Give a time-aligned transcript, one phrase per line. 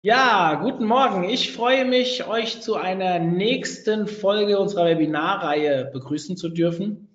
[0.00, 1.24] Ja, guten Morgen.
[1.24, 7.07] Ich freue mich, euch zu einer nächsten Folge unserer Webinarreihe begrüßen zu dürfen.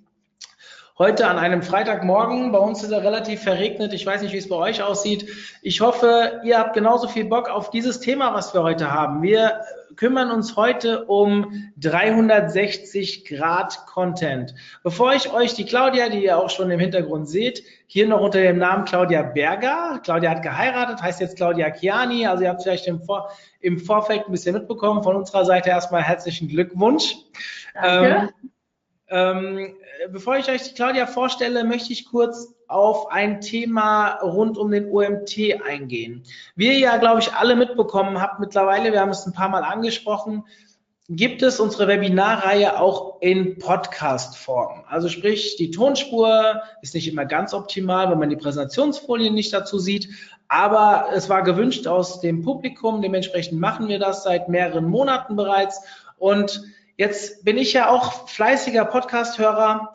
[1.00, 2.52] Heute an einem Freitagmorgen.
[2.52, 3.94] Bei uns ist er relativ verregnet.
[3.94, 5.28] Ich weiß nicht, wie es bei euch aussieht.
[5.64, 9.24] Ich hoffe, ihr habt genauso viel Bock auf dieses Thema, was wir heute haben.
[9.24, 9.62] Wir
[9.96, 14.54] kümmern uns heute um 360 Grad Content.
[14.84, 18.40] Bevor ich euch die Claudia, die ihr auch schon im Hintergrund seht, hier noch unter
[18.40, 20.00] dem Namen Claudia Berger.
[20.04, 22.28] Claudia hat geheiratet, heißt jetzt Claudia Chiani.
[22.28, 23.32] Also ihr habt vielleicht im, Vor
[23.62, 25.02] im Vorfeld ein bisschen mitbekommen.
[25.02, 27.16] Von unserer Seite erstmal herzlichen Glückwunsch.
[27.74, 28.30] Danke.
[28.30, 28.30] Ähm,
[29.10, 29.76] ähm,
[30.10, 34.90] bevor ich euch die Claudia vorstelle, möchte ich kurz auf ein Thema rund um den
[34.90, 36.24] OMT eingehen.
[36.56, 39.64] Wie ihr ja, glaube ich, alle mitbekommen habt mittlerweile, wir haben es ein paar Mal
[39.64, 40.46] angesprochen,
[41.10, 44.84] gibt es unsere Webinarreihe auch in Podcast-Form.
[44.88, 49.80] Also sprich, die Tonspur ist nicht immer ganz optimal, wenn man die Präsentationsfolien nicht dazu
[49.80, 50.08] sieht,
[50.48, 55.82] aber es war gewünscht aus dem Publikum, dementsprechend machen wir das seit mehreren Monaten bereits
[56.18, 56.64] und
[56.98, 59.94] Jetzt bin ich ja auch fleißiger Podcast-Hörer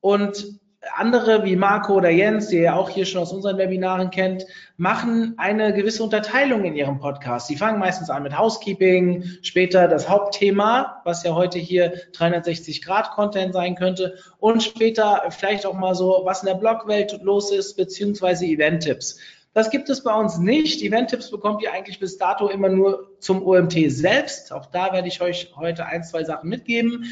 [0.00, 0.58] und
[0.94, 5.34] andere wie Marco oder Jens, die ihr auch hier schon aus unseren Webinaren kennt, machen
[5.36, 7.48] eine gewisse Unterteilung in ihrem Podcast.
[7.48, 13.10] Sie fangen meistens an mit Housekeeping, später das Hauptthema, was ja heute hier 360 Grad
[13.10, 17.76] Content sein könnte und später vielleicht auch mal so, was in der Blogwelt los ist,
[17.76, 19.18] beziehungsweise Event-Tipps.
[19.54, 20.82] Das gibt es bei uns nicht.
[20.82, 24.52] Event-Tipps bekommt ihr eigentlich bis dato immer nur zum OMT selbst.
[24.52, 27.04] Auch da werde ich euch heute ein, zwei Sachen mitgeben.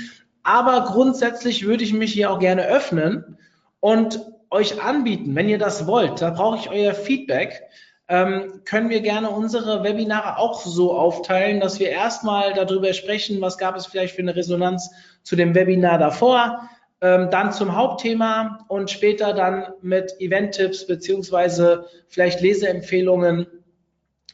[0.43, 3.39] Aber grundsätzlich würde ich mich hier auch gerne öffnen
[3.81, 4.21] und
[4.51, 6.23] euch anbieten, wenn ihr das wollt.
[6.23, 7.63] Da brauche ich euer Feedback.
[8.09, 13.59] Ähm, können wir gerne unsere Webinare auch so aufteilen, dass wir erstmal darüber sprechen, was
[13.59, 14.93] gab es vielleicht für eine Resonanz
[15.25, 16.69] zu dem Webinar davor,
[17.07, 23.47] ähm, dann zum Hauptthema und später dann mit Event-Tipps beziehungsweise vielleicht Leseempfehlungen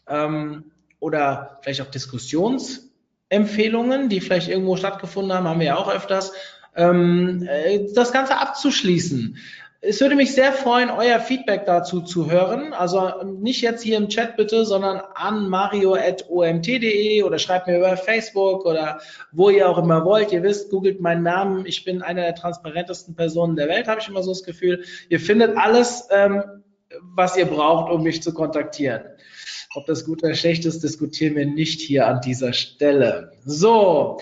[0.08, 6.32] ähm, oder vielleicht auch Diskussionsempfehlungen, die vielleicht irgendwo stattgefunden haben, haben wir ja auch öfters,
[6.74, 9.36] ähm, äh, das Ganze abzuschließen.
[9.84, 12.72] Es würde mich sehr freuen, euer Feedback dazu zu hören.
[12.72, 18.64] Also nicht jetzt hier im Chat bitte, sondern an mario.omt.de oder schreibt mir über Facebook
[18.64, 19.00] oder
[19.32, 20.30] wo ihr auch immer wollt.
[20.30, 21.66] Ihr wisst, googelt meinen Namen.
[21.66, 24.84] Ich bin eine der transparentesten Personen der Welt, habe ich immer so das Gefühl.
[25.08, 26.44] Ihr findet alles, ähm,
[27.16, 29.02] was ihr braucht, um mich zu kontaktieren.
[29.74, 33.32] Ob das gut oder schlecht ist, diskutieren wir nicht hier an dieser Stelle.
[33.44, 34.20] So,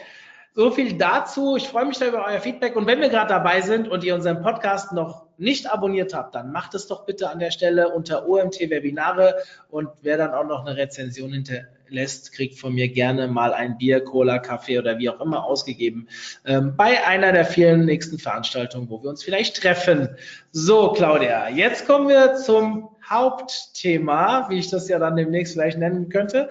[0.54, 1.56] so viel dazu.
[1.56, 2.76] Ich freue mich da über euer Feedback.
[2.76, 6.52] Und wenn wir gerade dabei sind und ihr unseren Podcast noch nicht abonniert habt, dann
[6.52, 9.36] macht es doch bitte an der Stelle unter OMT Webinare.
[9.68, 14.04] Und wer dann auch noch eine Rezension hinterlässt, kriegt von mir gerne mal ein Bier,
[14.04, 16.08] Cola, Kaffee oder wie auch immer ausgegeben
[16.44, 20.10] ähm, bei einer der vielen nächsten Veranstaltungen, wo wir uns vielleicht treffen.
[20.52, 26.10] So, Claudia, jetzt kommen wir zum Hauptthema, wie ich das ja dann demnächst vielleicht nennen
[26.10, 26.50] könnte.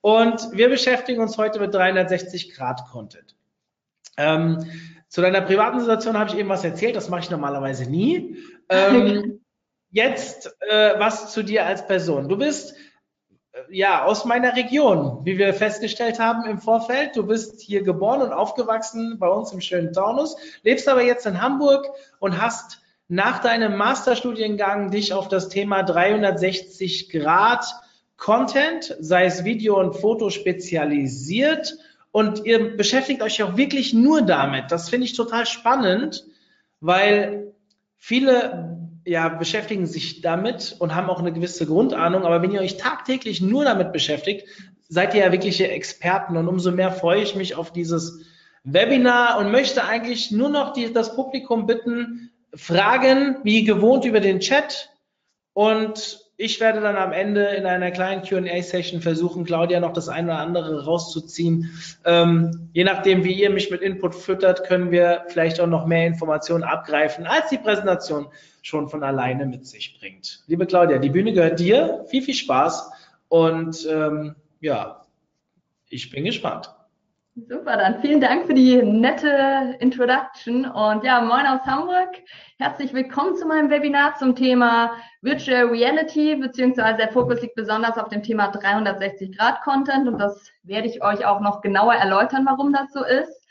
[0.00, 3.36] Und wir beschäftigen uns heute mit 360 Grad Content.
[4.16, 4.64] Ähm,
[5.10, 8.38] zu deiner privaten Situation habe ich eben was erzählt, das mache ich normalerweise nie.
[8.72, 9.40] Ähm,
[9.90, 12.28] jetzt äh, was zu dir als Person.
[12.28, 12.76] Du bist
[13.50, 17.16] äh, ja aus meiner Region, wie wir festgestellt haben im Vorfeld.
[17.16, 21.42] Du bist hier geboren und aufgewachsen bei uns im schönen Taunus, lebst aber jetzt in
[21.42, 21.84] Hamburg
[22.20, 27.64] und hast nach deinem Masterstudiengang dich auf das Thema 360 Grad
[28.16, 31.76] Content, sei es Video und Foto spezialisiert
[32.12, 34.70] und ihr beschäftigt euch auch wirklich nur damit.
[34.70, 36.24] Das finde ich total spannend,
[36.80, 37.52] weil
[37.96, 42.24] viele ja, beschäftigen sich damit und haben auch eine gewisse Grundahnung.
[42.24, 44.46] Aber wenn ihr euch tagtäglich nur damit beschäftigt,
[44.88, 46.36] seid ihr ja wirkliche Experten.
[46.36, 48.20] Und umso mehr freue ich mich auf dieses
[48.64, 54.40] Webinar und möchte eigentlich nur noch die, das Publikum bitten, Fragen wie gewohnt über den
[54.40, 54.90] Chat
[55.52, 60.28] und ich werde dann am Ende in einer kleinen QA-Session versuchen, Claudia noch das eine
[60.28, 61.70] oder andere rauszuziehen.
[62.06, 66.06] Ähm, je nachdem, wie ihr mich mit Input füttert, können wir vielleicht auch noch mehr
[66.06, 68.28] Informationen abgreifen, als die Präsentation
[68.62, 70.42] schon von alleine mit sich bringt.
[70.46, 72.06] Liebe Claudia, die Bühne gehört dir.
[72.08, 72.90] Viel, viel Spaß
[73.28, 75.02] und ähm, ja,
[75.90, 76.74] ich bin gespannt.
[77.36, 82.08] Super, dann vielen Dank für die nette Introduction und ja, moin aus Hamburg.
[82.58, 88.08] Herzlich willkommen zu meinem Webinar zum Thema Virtual Reality, beziehungsweise der Fokus liegt besonders auf
[88.08, 92.72] dem Thema 360 Grad Content und das werde ich euch auch noch genauer erläutern, warum
[92.72, 93.46] das so ist.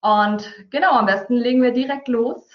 [0.00, 2.48] Und genau, am besten legen wir direkt los.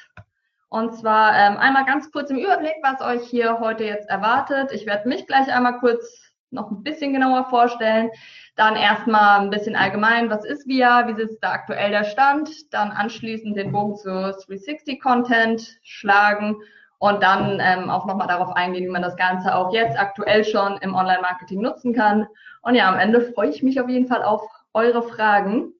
[0.69, 4.71] Und zwar ähm, einmal ganz kurz im Überblick, was euch hier heute jetzt erwartet.
[4.71, 8.09] Ich werde mich gleich einmal kurz noch ein bisschen genauer vorstellen.
[8.55, 12.91] Dann erstmal ein bisschen allgemein, was ist VR, wie ist da aktuell der Stand, dann
[12.91, 16.57] anschließend den Bogen zu 360 Content schlagen
[16.99, 20.77] und dann ähm, auch nochmal darauf eingehen, wie man das Ganze auch jetzt aktuell schon
[20.81, 22.27] im Online-Marketing nutzen kann.
[22.61, 24.41] Und ja, am Ende freue ich mich auf jeden Fall auf
[24.73, 25.73] eure Fragen.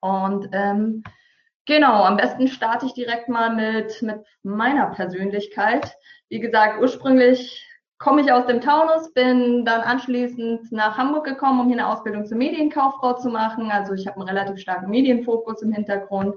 [0.00, 1.02] Und ähm,
[1.64, 5.96] genau, am besten starte ich direkt mal mit, mit meiner Persönlichkeit.
[6.28, 7.63] Wie gesagt, ursprünglich
[7.98, 12.26] komme ich aus dem Taunus, bin dann anschließend nach Hamburg gekommen, um hier eine Ausbildung
[12.26, 13.70] zur Medienkauffrau zu machen.
[13.70, 16.34] Also ich habe einen relativ starken Medienfokus im Hintergrund,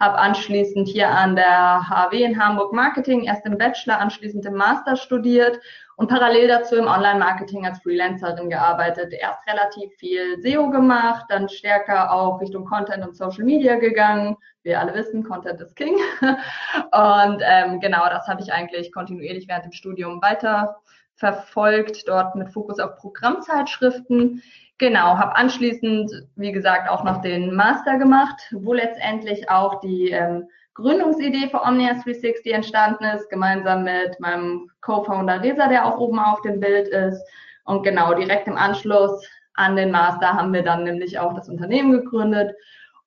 [0.00, 4.96] habe anschließend hier an der HW in Hamburg Marketing erst im Bachelor, anschließend im Master
[4.96, 5.60] studiert
[5.96, 9.12] und parallel dazu im Online-Marketing als Freelancerin gearbeitet.
[9.12, 14.36] Erst relativ viel SEO gemacht, dann stärker auch Richtung Content und Social Media gegangen.
[14.62, 15.96] Wir alle wissen, Content ist King.
[16.20, 20.76] Und ähm, genau das habe ich eigentlich kontinuierlich während dem Studium weiter
[21.16, 24.42] verfolgt, dort mit Fokus auf Programmzeitschriften.
[24.78, 30.48] Genau, habe anschließend, wie gesagt, auch noch den Master gemacht, wo letztendlich auch die ähm,
[30.74, 36.42] Gründungsidee für Omnia 360 entstanden ist, gemeinsam mit meinem Co-Founder Reza, der auch oben auf
[36.42, 37.22] dem Bild ist.
[37.64, 39.24] Und genau, direkt im Anschluss
[39.54, 42.56] an den Master haben wir dann nämlich auch das Unternehmen gegründet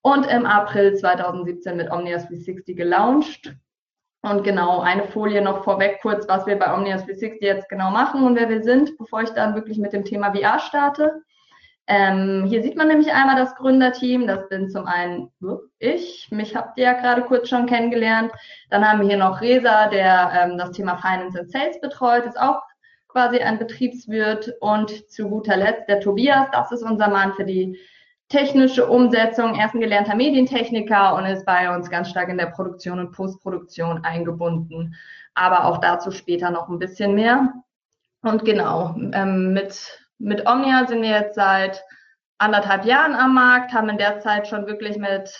[0.01, 3.54] und im April 2017 mit Omnia 360 gelauncht.
[4.30, 8.24] Und genau, eine Folie noch vorweg kurz, was wir bei Omnia 360 jetzt genau machen
[8.24, 11.22] und wer wir sind, bevor ich dann wirklich mit dem Thema VR starte.
[11.90, 14.28] Ähm, hier sieht man nämlich einmal das Gründerteam.
[14.28, 15.32] Das bin zum einen
[15.80, 16.28] ich.
[16.32, 18.32] Mich habt ihr ja gerade kurz schon kennengelernt.
[18.70, 22.40] Dann haben wir hier noch Resa, der ähm, das Thema Finance and Sales betreut, ist
[22.40, 22.62] auch
[23.08, 24.54] quasi ein Betriebswirt.
[24.60, 27.80] Und zu guter Letzt der Tobias, das ist unser Mann für die
[28.30, 29.56] technische Umsetzung.
[29.56, 33.12] Er ist ein gelernter Medientechniker und ist bei uns ganz stark in der Produktion und
[33.12, 34.96] Postproduktion eingebunden.
[35.34, 37.54] Aber auch dazu später noch ein bisschen mehr.
[38.22, 41.84] Und genau, ähm, mit, mit Omnia sind wir jetzt seit
[42.38, 45.32] anderthalb Jahren am Markt, haben in der Zeit schon wirklich mit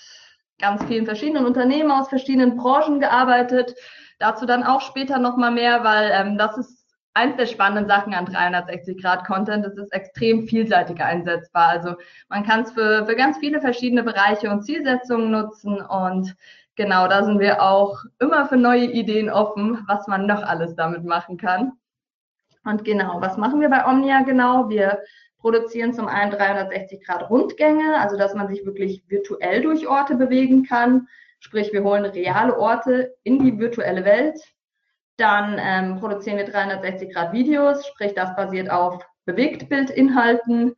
[0.60, 3.76] ganz vielen verschiedenen Unternehmen aus verschiedenen Branchen gearbeitet.
[4.20, 6.77] Dazu dann auch später nochmal mehr, weil ähm, das ist
[7.18, 9.66] eins der spannenden Sachen an 360-Grad-Content.
[9.66, 11.70] Es ist extrem vielseitig einsetzbar.
[11.70, 11.96] Also
[12.30, 16.36] man kann es für, für ganz viele verschiedene Bereiche und Zielsetzungen nutzen und
[16.76, 21.04] genau, da sind wir auch immer für neue Ideen offen, was man noch alles damit
[21.04, 21.74] machen kann.
[22.64, 24.70] Und genau, was machen wir bei Omnia genau?
[24.70, 25.00] Wir
[25.40, 30.64] produzieren zum einen 360 Grad Rundgänge, also dass man sich wirklich virtuell durch Orte bewegen
[30.66, 31.08] kann.
[31.40, 34.40] Sprich, wir holen reale Orte in die virtuelle Welt.
[35.18, 40.76] Dann ähm, produzieren wir 360 Grad Videos, sprich das basiert auf Bewegtbildinhalten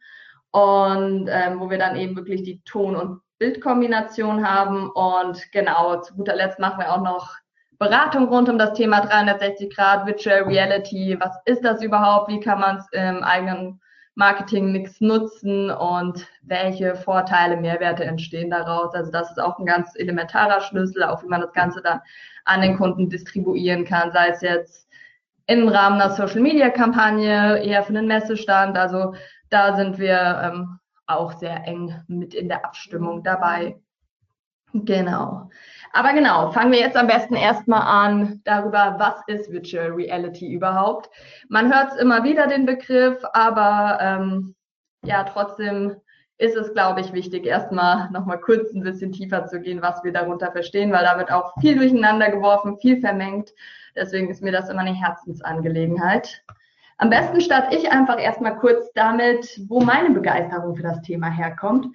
[0.51, 4.89] und ähm, wo wir dann eben wirklich die Ton- und Bildkombination haben.
[4.89, 7.35] Und genau, zu guter Letzt machen wir auch noch
[7.79, 11.17] Beratung rund um das Thema 360 Grad Virtual Reality.
[11.19, 12.29] Was ist das überhaupt?
[12.29, 13.79] Wie kann man es im eigenen
[14.19, 18.93] Marketingmix nutzen und welche Vorteile, Mehrwerte entstehen daraus?
[18.93, 22.01] Also das ist auch ein ganz elementarer Schlüssel, auch wie man das Ganze dann
[22.43, 24.89] an den Kunden distribuieren kann, sei es jetzt
[25.47, 28.77] im Rahmen einer Social Media Kampagne, eher für einen Messestand.
[28.77, 29.15] Also
[29.49, 33.79] da sind wir ähm, auch sehr eng mit in der Abstimmung dabei.
[34.73, 35.49] Genau.
[35.91, 41.09] Aber genau, fangen wir jetzt am besten erstmal an darüber, was ist Virtual Reality überhaupt.
[41.49, 44.55] Man hört es immer wieder den Begriff, aber ähm,
[45.03, 45.95] ja, trotzdem
[46.37, 50.13] ist es, glaube ich, wichtig, erstmal nochmal kurz ein bisschen tiefer zu gehen, was wir
[50.13, 53.51] darunter verstehen, weil damit auch viel durcheinander geworfen, viel vermengt.
[53.95, 56.43] Deswegen ist mir das immer eine Herzensangelegenheit.
[56.97, 61.87] Am besten starte ich einfach erstmal kurz damit, wo meine Begeisterung für das Thema herkommt.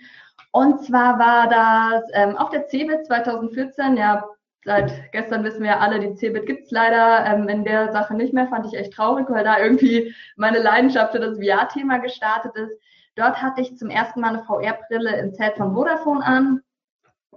[0.54, 4.24] Und zwar war das ähm, auf der CeBIT 2014, ja,
[4.64, 8.32] seit gestern wissen wir ja alle, die CeBIT gibt's leider ähm, in der Sache nicht
[8.32, 12.72] mehr, fand ich echt traurig, weil da irgendwie meine Leidenschaft für das VR-Thema gestartet ist.
[13.16, 16.60] Dort hatte ich zum ersten Mal eine VR-Brille im Zelt von Vodafone an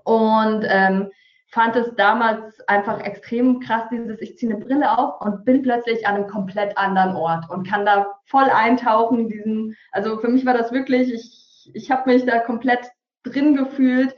[0.03, 1.09] und ähm,
[1.49, 6.05] fand es damals einfach extrem krass, dieses, ich ziehe eine Brille auf und bin plötzlich
[6.05, 10.45] an einem komplett anderen Ort und kann da voll eintauchen in diesen, also für mich
[10.45, 12.91] war das wirklich, ich, ich habe mich da komplett
[13.29, 14.15] drin gefühlt,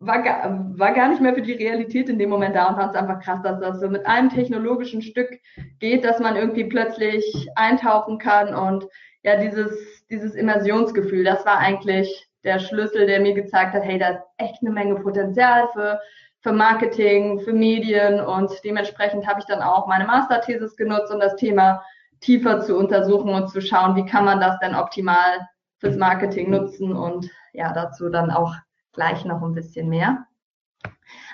[0.00, 2.94] war gar, war gar nicht mehr für die Realität in dem Moment da und fand
[2.94, 5.30] es einfach krass, dass das so mit einem technologischen Stück
[5.78, 8.86] geht, dass man irgendwie plötzlich eintauchen kann und
[9.22, 14.10] ja, dieses, dieses Immersionsgefühl, das war eigentlich der Schlüssel, der mir gezeigt hat, hey, da
[14.10, 15.98] ist echt eine Menge Potenzial für,
[16.42, 21.36] für Marketing, für Medien und dementsprechend habe ich dann auch meine Masterthesis genutzt, um das
[21.36, 21.82] Thema
[22.20, 26.92] tiefer zu untersuchen und zu schauen, wie kann man das denn optimal fürs Marketing nutzen
[26.94, 28.54] und ja, dazu dann auch
[28.92, 30.26] gleich noch ein bisschen mehr.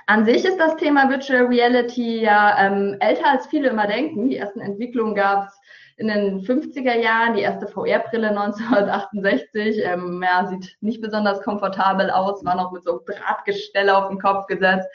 [0.07, 4.29] An sich ist das Thema Virtual Reality ja ähm, älter als viele immer denken.
[4.29, 5.61] Die ersten Entwicklungen gab es
[5.97, 9.83] in den 50er Jahren, die erste VR-Brille 1968.
[9.85, 14.47] Ähm, ja, sieht nicht besonders komfortabel aus, war noch mit so Drahtgestell auf den Kopf
[14.47, 14.89] gesetzt.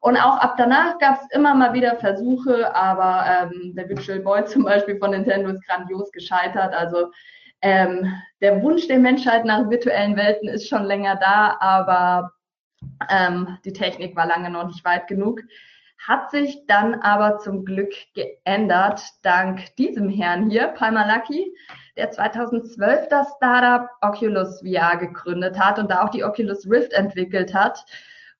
[0.00, 4.44] Und auch ab danach gab es immer mal wieder Versuche, aber ähm, der Virtual Boy
[4.46, 6.74] zum Beispiel von Nintendo ist grandios gescheitert.
[6.74, 7.10] Also
[7.62, 12.32] ähm, der Wunsch der Menschheit nach virtuellen Welten ist schon länger da, aber
[13.10, 15.40] ähm, die Technik war lange noch nicht weit genug.
[16.06, 21.54] Hat sich dann aber zum Glück geändert, dank diesem Herrn hier, Palmer Lucky,
[21.96, 27.52] der 2012 das Startup Oculus VR gegründet hat und da auch die Oculus Rift entwickelt
[27.52, 27.84] hat.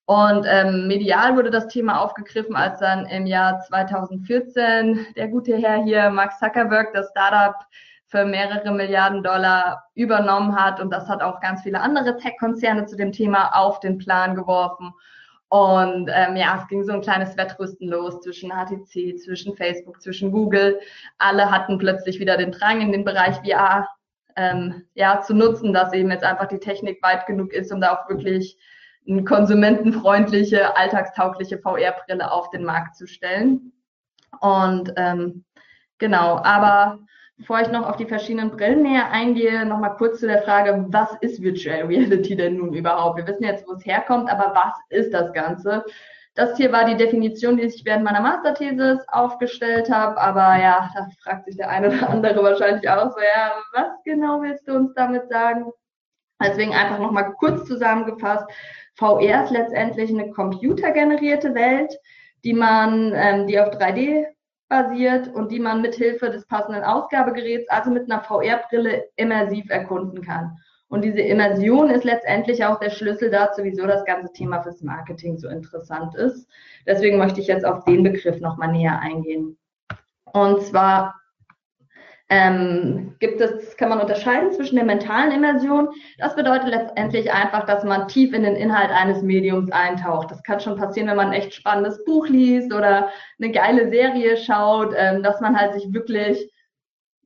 [0.07, 5.85] Und ähm, medial wurde das Thema aufgegriffen, als dann im Jahr 2014 der gute Herr
[5.85, 7.55] hier, Mark Zuckerberg, das Startup
[8.11, 10.81] für mehrere Milliarden Dollar übernommen hat.
[10.81, 14.93] Und das hat auch ganz viele andere Tech-Konzerne zu dem Thema auf den Plan geworfen.
[15.49, 20.33] Und ähm, ja, es ging so ein kleines Wettrüsten los zwischen HTC, zwischen Facebook, zwischen
[20.33, 20.79] Google.
[21.19, 23.89] Alle hatten plötzlich wieder den Drang in den Bereich VR
[24.37, 27.97] ähm, ja, zu nutzen, dass eben jetzt einfach die Technik weit genug ist, um da
[27.97, 28.57] auch wirklich
[29.09, 33.73] eine konsumentenfreundliche, alltagstaugliche VR-Brille auf den Markt zu stellen.
[34.41, 35.45] Und ähm,
[35.99, 37.01] genau, aber
[37.41, 41.11] Bevor ich noch auf die verschiedenen Brillen näher eingehe, nochmal kurz zu der Frage, was
[41.23, 43.17] ist Virtual Reality denn nun überhaupt?
[43.17, 45.83] Wir wissen jetzt, wo es herkommt, aber was ist das Ganze?
[46.35, 51.09] Das hier war die Definition, die ich während meiner Masterthesis aufgestellt habe, aber ja, da
[51.23, 54.93] fragt sich der eine oder andere wahrscheinlich auch so, ja, was genau willst du uns
[54.93, 55.73] damit sagen?
[56.43, 58.45] Deswegen einfach nochmal kurz zusammengefasst.
[58.97, 61.97] VR ist letztendlich eine computergenerierte Welt,
[62.45, 64.27] die man, ähm, die auf 3D
[64.71, 70.57] basiert und die man mithilfe des passenden Ausgabegeräts, also mit einer VR-Brille, immersiv erkunden kann.
[70.89, 75.39] Und diese Immersion ist letztendlich auch der Schlüssel dazu, wieso das ganze Thema fürs Marketing
[75.39, 76.49] so interessant ist.
[76.87, 79.59] Deswegen möchte ich jetzt auf den Begriff nochmal näher eingehen.
[80.33, 81.15] Und zwar
[82.31, 85.89] ähm, gibt es, kann man unterscheiden zwischen der mentalen Immersion.
[86.19, 90.31] Das bedeutet letztendlich einfach, dass man tief in den Inhalt eines Mediums eintaucht.
[90.31, 93.09] Das kann schon passieren, wenn man ein echt spannendes Buch liest oder
[93.41, 96.49] eine geile Serie schaut, ähm, dass man halt sich wirklich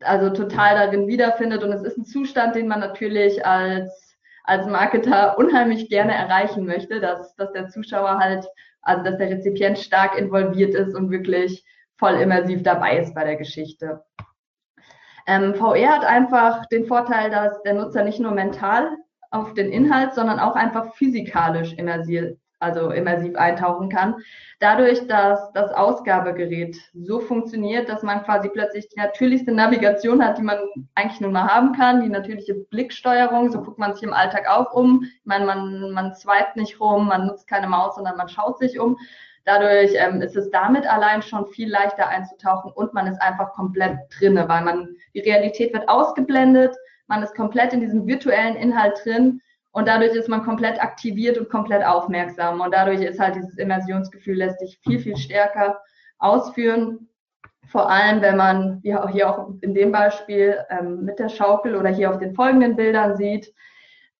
[0.00, 1.62] also total darin wiederfindet.
[1.62, 7.00] Und es ist ein Zustand, den man natürlich als, als Marketer unheimlich gerne erreichen möchte,
[7.00, 8.46] dass, dass der Zuschauer halt,
[8.80, 11.62] also dass der Rezipient stark involviert ist und wirklich
[11.98, 14.00] voll immersiv dabei ist bei der Geschichte.
[15.26, 18.96] Ähm, VR hat einfach den Vorteil, dass der Nutzer nicht nur mental
[19.30, 24.16] auf den Inhalt, sondern auch einfach physikalisch immersiv, also immersiv eintauchen kann.
[24.60, 30.42] Dadurch, dass das Ausgabegerät so funktioniert, dass man quasi plötzlich die natürlichste Navigation hat, die
[30.42, 30.58] man
[30.94, 34.72] eigentlich nur mal haben kann, die natürliche Blicksteuerung, so guckt man sich im Alltag auch
[34.72, 35.02] um.
[35.02, 38.78] Ich meine, man, man swipet nicht rum, man nutzt keine Maus, sondern man schaut sich
[38.78, 38.98] um.
[39.44, 43.98] Dadurch ähm, ist es damit allein schon viel leichter einzutauchen und man ist einfach komplett
[44.18, 46.74] drinne, weil man die Realität wird ausgeblendet,
[47.06, 51.50] man ist komplett in diesem virtuellen Inhalt drin und dadurch ist man komplett aktiviert und
[51.50, 55.78] komplett aufmerksam und dadurch ist halt dieses Immersionsgefühl lässt sich viel viel stärker
[56.18, 57.08] ausführen.
[57.66, 61.76] Vor allem, wenn man, wie auch hier auch in dem Beispiel ähm, mit der Schaukel
[61.76, 63.52] oder hier auf den folgenden Bildern sieht,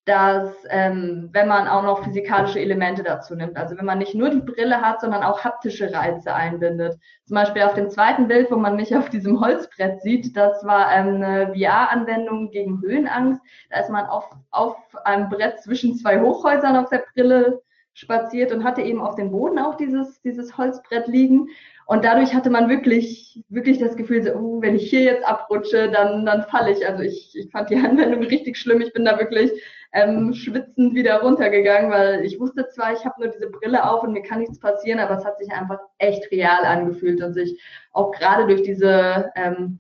[0.05, 4.29] dass ähm, wenn man auch noch physikalische Elemente dazu nimmt, also wenn man nicht nur
[4.29, 6.99] die Brille hat, sondern auch haptische Reize einbindet.
[7.25, 10.95] Zum Beispiel auf dem zweiten Bild, wo man mich auf diesem Holzbrett sieht, das war
[10.95, 13.41] ähm, eine VR-Anwendung gegen Höhenangst.
[13.71, 17.63] Da ist man auf, auf einem Brett zwischen zwei Hochhäusern auf der Brille
[17.95, 21.49] spaziert und hatte eben auf dem Boden auch dieses, dieses Holzbrett liegen.
[21.87, 25.91] Und dadurch hatte man wirklich, wirklich das Gefühl, so, oh, wenn ich hier jetzt abrutsche,
[25.91, 26.87] dann, dann falle ich.
[26.87, 28.81] Also ich, ich fand die Anwendung richtig schlimm.
[28.81, 29.53] Ich bin da wirklich
[29.95, 34.13] ähm, schwitzend wieder runtergegangen, weil ich wusste zwar, ich habe nur diese Brille auf und
[34.13, 38.11] mir kann nichts passieren, aber es hat sich einfach echt real angefühlt und sich auch
[38.11, 39.79] gerade durch diese ähm,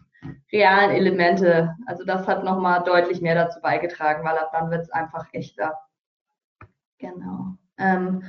[0.53, 4.91] realen Elemente, also das hat nochmal deutlich mehr dazu beigetragen, weil ab dann wird es
[4.93, 5.77] einfach echter.
[6.99, 7.57] Genau.
[7.77, 8.23] Ähm,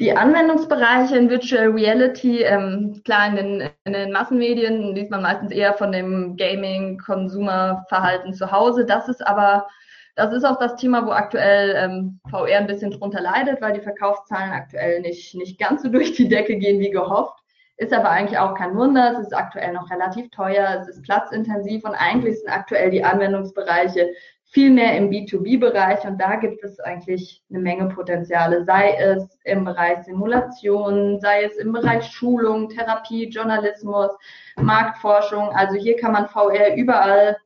[0.00, 5.52] die Anwendungsbereiche in Virtual Reality, ähm, klar, in den, in den Massenmedien liest man meistens
[5.52, 8.86] eher von dem Gaming-Konsumerverhalten zu Hause.
[8.86, 9.66] Das ist aber
[10.14, 13.80] das ist auch das Thema, wo aktuell ähm, VR ein bisschen drunter leidet, weil die
[13.80, 17.38] Verkaufszahlen aktuell nicht, nicht ganz so durch die Decke gehen wie gehofft.
[17.78, 19.12] Ist aber eigentlich auch kein Wunder.
[19.12, 24.10] Es ist aktuell noch relativ teuer, es ist platzintensiv und eigentlich sind aktuell die Anwendungsbereiche
[24.52, 29.64] viel mehr im B2B-Bereich und da gibt es eigentlich eine Menge Potenziale, sei es im
[29.64, 34.10] Bereich Simulation, sei es im Bereich Schulung, Therapie, Journalismus,
[34.56, 35.48] Marktforschung.
[35.52, 37.38] Also hier kann man VR überall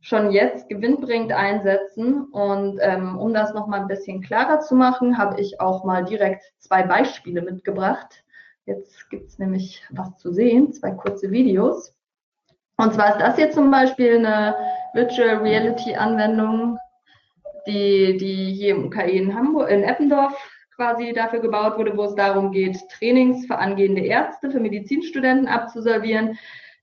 [0.00, 2.24] schon jetzt gewinnbringend einsetzen.
[2.24, 6.42] Und ähm, um das nochmal ein bisschen klarer zu machen, habe ich auch mal direkt
[6.58, 8.24] zwei Beispiele mitgebracht.
[8.66, 11.94] Jetzt gibt's nämlich was zu sehen, zwei kurze Videos.
[12.76, 14.56] Und zwar ist das hier zum Beispiel eine
[14.94, 16.78] Virtual Reality Anwendung,
[17.66, 20.34] die, die hier im UKE in Hamburg, in Eppendorf
[20.76, 26.38] quasi dafür gebaut wurde, wo es darum geht, Trainings für angehende Ärzte, für Medizinstudenten abzusolvieren,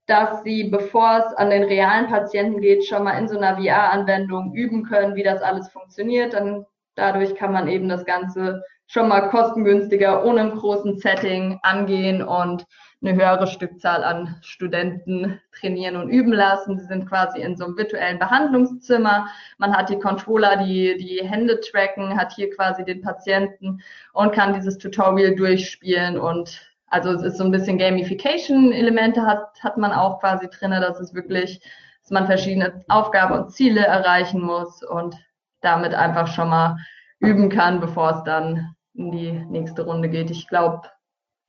[0.08, 4.54] dass sie, bevor es an den realen Patienten geht, schon mal in so einer VR-Anwendung
[4.54, 6.34] üben können, wie das alles funktioniert.
[6.34, 12.24] Dann dadurch kann man eben das Ganze schon mal kostengünstiger, ohne einem großen Setting angehen
[12.24, 12.66] und
[13.02, 16.80] eine höhere Stückzahl an Studenten trainieren und üben lassen.
[16.80, 19.28] Sie sind quasi in so einem virtuellen Behandlungszimmer.
[19.58, 23.82] Man hat die Controller, die die Hände tracken, hat hier quasi den Patienten
[24.14, 29.78] und kann dieses Tutorial durchspielen und also es ist so ein bisschen Gamification-Elemente hat, hat
[29.78, 31.60] man auch quasi drinne, dass es wirklich,
[32.02, 35.16] dass man verschiedene Aufgaben und Ziele erreichen muss und
[35.62, 36.78] damit einfach schon mal
[37.20, 40.32] üben kann, bevor es dann in die nächste Runde geht.
[40.32, 40.90] Ich glaube,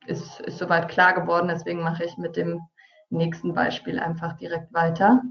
[0.07, 1.47] ist, ist soweit klar geworden.
[1.47, 2.61] Deswegen mache ich mit dem
[3.09, 5.21] nächsten Beispiel einfach direkt weiter.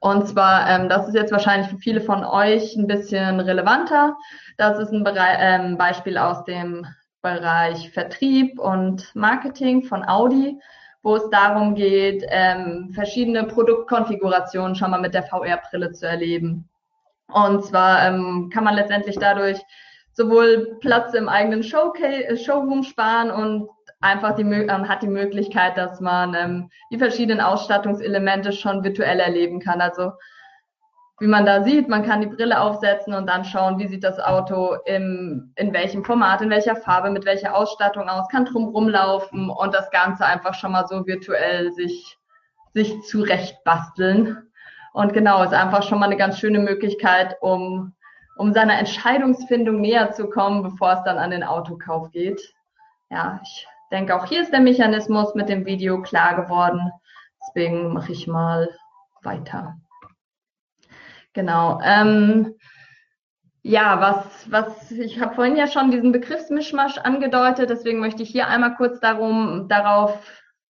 [0.00, 4.16] Und zwar, ähm, das ist jetzt wahrscheinlich für viele von euch ein bisschen relevanter.
[4.56, 6.86] Das ist ein Bere ähm, Beispiel aus dem
[7.22, 10.60] Bereich Vertrieb und Marketing von Audi,
[11.02, 16.68] wo es darum geht, ähm, verschiedene Produktkonfigurationen schon mal mit der VR-Brille zu erleben.
[17.28, 19.58] Und zwar ähm, kann man letztendlich dadurch
[20.12, 23.68] sowohl Platz im eigenen Showcase, äh, Showroom sparen und
[24.00, 29.60] einfach die, ähm, hat die Möglichkeit, dass man ähm, die verschiedenen Ausstattungselemente schon virtuell erleben
[29.60, 29.80] kann.
[29.80, 30.12] Also
[31.22, 34.18] wie man da sieht, man kann die Brille aufsetzen und dann schauen, wie sieht das
[34.18, 39.48] Auto im, in welchem Format, in welcher Farbe, mit welcher Ausstattung aus, kann drum rumlaufen
[39.48, 42.18] und das Ganze einfach schon mal so virtuell sich,
[42.74, 44.36] sich zurecht basteln.
[44.94, 47.94] Und genau, ist einfach schon mal eine ganz schöne Möglichkeit, um
[48.36, 52.40] um seiner Entscheidungsfindung näher zu kommen, bevor es dann an den Autokauf geht.
[53.10, 56.90] Ja, ich denke, auch hier ist der Mechanismus mit dem Video klar geworden.
[57.40, 58.68] Deswegen mache ich mal
[59.22, 59.76] weiter.
[61.32, 61.80] Genau.
[61.84, 62.54] Ähm,
[63.62, 68.48] ja, was, was, ich habe vorhin ja schon diesen Begriffsmischmasch angedeutet, deswegen möchte ich hier
[68.48, 70.18] einmal kurz darum, darauf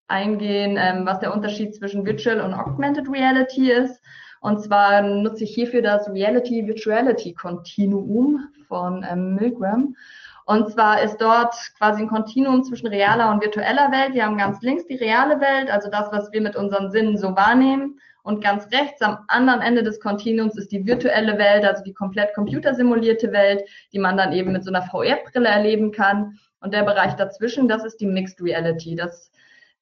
[0.08, 4.00] eingehen, ähm, was der Unterschied zwischen Virtual und Augmented Reality ist.
[4.42, 9.96] Und zwar nutze ich hierfür das Reality Virtuality Continuum von ähm, Milgram.
[10.44, 14.14] Und zwar ist dort quasi ein Kontinuum zwischen realer und virtueller Welt.
[14.14, 17.36] Wir haben ganz links die reale Welt, also das, was wir mit unseren Sinnen so
[17.36, 18.00] wahrnehmen.
[18.22, 22.34] Und ganz rechts am anderen Ende des Kontinuums ist die virtuelle Welt, also die komplett
[22.34, 26.38] computersimulierte Welt, die man dann eben mit so einer VR-Brille erleben kann.
[26.60, 28.94] Und der Bereich dazwischen, das ist die Mixed Reality.
[28.94, 29.32] Das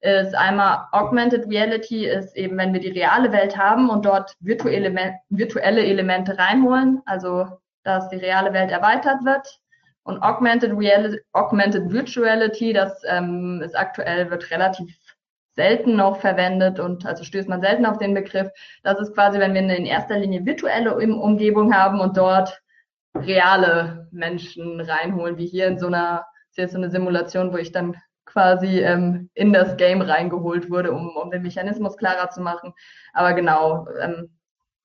[0.01, 5.19] ist einmal Augmented Reality, ist eben, wenn wir die reale Welt haben und dort virtuelle,
[5.29, 7.47] virtuelle Elemente reinholen, also
[7.83, 9.59] dass die reale Welt erweitert wird.
[10.03, 14.97] Und Augmented, Reality, Augmented Virtuality, das ähm, ist aktuell, wird relativ
[15.55, 18.49] selten noch verwendet und also stößt man selten auf den Begriff.
[18.83, 22.61] Das ist quasi, wenn wir in erster Linie virtuelle Umgebung haben und dort
[23.15, 27.71] reale Menschen reinholen, wie hier in so einer, ist jetzt so eine Simulation, wo ich
[27.71, 32.73] dann quasi ähm, in das Game reingeholt wurde, um, um den Mechanismus klarer zu machen.
[33.13, 34.29] Aber genau, ähm,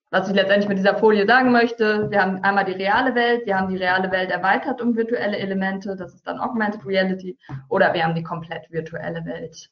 [0.09, 3.57] was ich letztendlich mit dieser Folie sagen möchte, wir haben einmal die reale Welt, wir
[3.57, 7.37] haben die reale Welt erweitert um virtuelle Elemente, das ist dann Augmented Reality,
[7.69, 9.69] oder wir haben die komplett virtuelle Welt.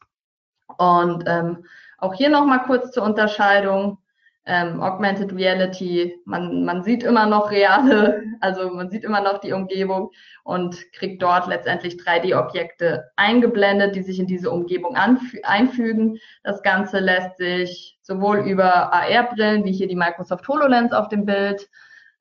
[0.77, 1.65] Und ähm,
[1.97, 3.97] auch hier nochmal kurz zur Unterscheidung
[4.45, 9.53] ähm, Augmented Reality, man, man sieht immer noch reale, also man sieht immer noch die
[9.53, 10.11] Umgebung
[10.43, 16.19] und kriegt dort letztendlich 3D-Objekte eingeblendet, die sich in diese Umgebung einfügen.
[16.43, 21.67] Das Ganze lässt sich sowohl über AR-Brillen, wie hier die Microsoft HoloLens auf dem Bild,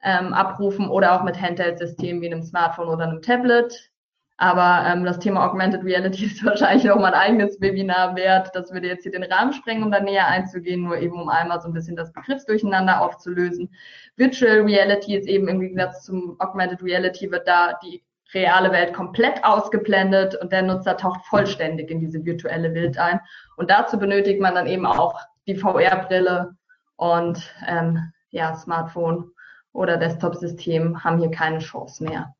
[0.02, 3.90] ähm, abrufen oder auch mit Handheld-Systemen wie einem Smartphone oder einem Tablet.
[4.36, 8.50] Aber ähm, das Thema Augmented Reality ist wahrscheinlich auch mein eigenes Webinar wert.
[8.54, 11.60] Das würde jetzt hier den Rahmen sprengen, um da näher einzugehen, nur eben um einmal
[11.60, 13.72] so ein bisschen das Begriffsdurcheinander aufzulösen.
[14.16, 19.44] Virtual Reality ist eben im Gegensatz zum Augmented Reality wird da die reale Welt komplett
[19.44, 23.20] ausgeblendet und der Nutzer taucht vollständig in diese virtuelle Welt ein.
[23.56, 26.56] Und dazu benötigt man dann eben auch die VR-Brille
[26.96, 29.30] und ähm, ja, Smartphone
[29.72, 32.34] oder Desktop-System haben hier keine Chance mehr.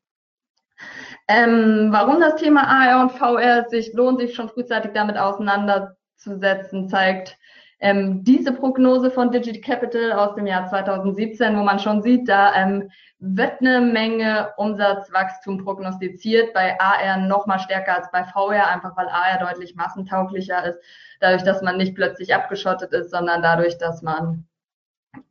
[1.27, 7.37] Ähm, warum das Thema AR und VR sich lohnt, sich schon frühzeitig damit auseinanderzusetzen, zeigt
[7.79, 12.55] ähm, diese Prognose von Digit Capital aus dem Jahr 2017, wo man schon sieht, da
[12.55, 18.95] ähm, wird eine Menge Umsatzwachstum prognostiziert, bei AR noch mal stärker als bei VR, einfach
[18.95, 20.79] weil AR deutlich massentauglicher ist,
[21.19, 24.47] dadurch, dass man nicht plötzlich abgeschottet ist, sondern dadurch, dass man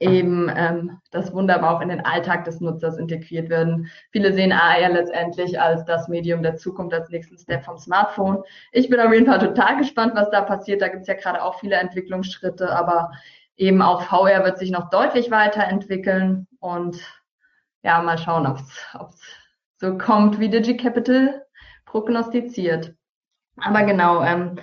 [0.00, 3.90] eben ähm, das wunderbar auch in den Alltag des Nutzers integriert werden.
[4.10, 8.42] Viele sehen AR letztendlich als das Medium der Zukunft, als nächsten Step vom Smartphone.
[8.72, 10.82] Ich bin auf jeden Fall total gespannt, was da passiert.
[10.82, 13.10] Da gibt es ja gerade auch viele Entwicklungsschritte, aber
[13.56, 16.98] eben auch VR wird sich noch deutlich weiterentwickeln und
[17.82, 19.20] ja, mal schauen, ob es
[19.76, 21.44] so kommt, wie DigiCapital
[21.84, 22.94] prognostiziert.
[23.56, 24.58] Aber genau, ähm,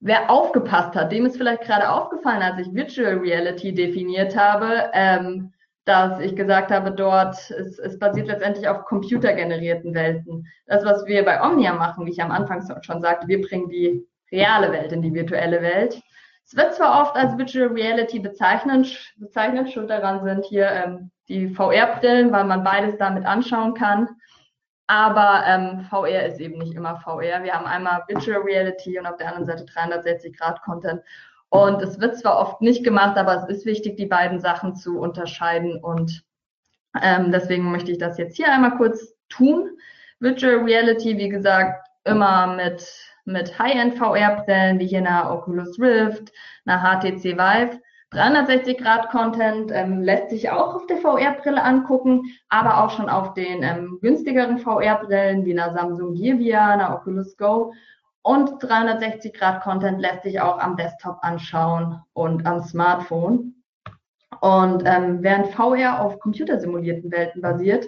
[0.00, 5.52] wer aufgepasst hat, dem ist vielleicht gerade aufgefallen, als ich Virtual Reality definiert habe, ähm,
[5.84, 10.46] dass ich gesagt habe, dort, es, es basiert letztendlich auf computergenerierten Welten.
[10.66, 14.06] Das, was wir bei Omnia machen, wie ich am Anfang schon sagte, wir bringen die
[14.30, 15.98] reale Welt in die virtuelle Welt.
[16.44, 21.48] Es wird zwar oft als Virtual Reality bezeichnet, bezeichnet schuld daran sind hier ähm, die
[21.48, 24.08] VR-Brillen, weil man beides damit anschauen kann.
[24.88, 27.44] Aber ähm, VR ist eben nicht immer VR.
[27.44, 31.02] Wir haben einmal Virtual Reality und auf der anderen Seite 360 Grad Content.
[31.50, 34.98] Und es wird zwar oft nicht gemacht, aber es ist wichtig, die beiden Sachen zu
[34.98, 35.82] unterscheiden.
[35.82, 36.24] Und
[37.02, 39.70] ähm, deswegen möchte ich das jetzt hier einmal kurz tun.
[40.20, 42.86] Virtual Reality, wie gesagt, immer mit,
[43.26, 46.32] mit High-End VR-Brillen, wie hier einer Oculus Rift,
[46.64, 47.78] einer HTC Vive.
[48.12, 53.98] 360-Grad-Content ähm, lässt sich auch auf der VR-Brille angucken, aber auch schon auf den ähm,
[54.00, 57.72] günstigeren VR-Brillen wie einer Samsung Gear VR, einer Oculus Go.
[58.22, 63.54] Und 360-Grad-Content lässt sich auch am Desktop anschauen und am Smartphone.
[64.40, 67.86] Und ähm, während VR auf computersimulierten Welten basiert,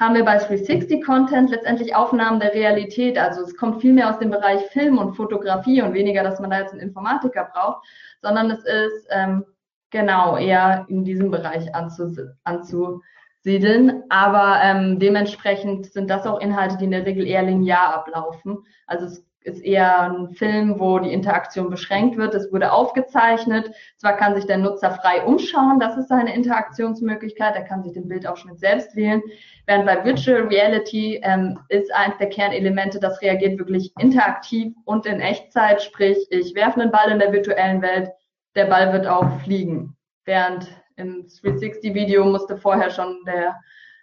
[0.00, 3.18] haben wir bei 360-Content letztendlich Aufnahmen der Realität.
[3.18, 6.50] Also es kommt viel mehr aus dem Bereich Film und Fotografie und weniger, dass man
[6.50, 7.84] da jetzt einen Informatiker braucht,
[8.22, 9.44] sondern es ist ähm,
[9.90, 14.02] genau eher in diesem Bereich anzusiedeln.
[14.08, 18.64] Aber ähm, dementsprechend sind das auch Inhalte, die in der Regel eher linear ablaufen.
[18.86, 22.34] Also es ist eher ein Film, wo die Interaktion beschränkt wird.
[22.34, 23.70] Es wurde aufgezeichnet.
[23.96, 27.56] Zwar kann sich der Nutzer frei umschauen, das ist seine Interaktionsmöglichkeit.
[27.56, 29.22] Er kann sich den Bildausschnitt selbst wählen.
[29.66, 35.20] Während bei Virtual Reality ähm, ist eins der Kernelemente, das reagiert wirklich interaktiv und in
[35.20, 35.82] Echtzeit.
[35.82, 38.10] Sprich, ich werfe einen Ball in der virtuellen Welt,
[38.54, 39.96] der Ball wird auch fliegen.
[40.24, 43.56] Während im 360-Video musste vorher schon der,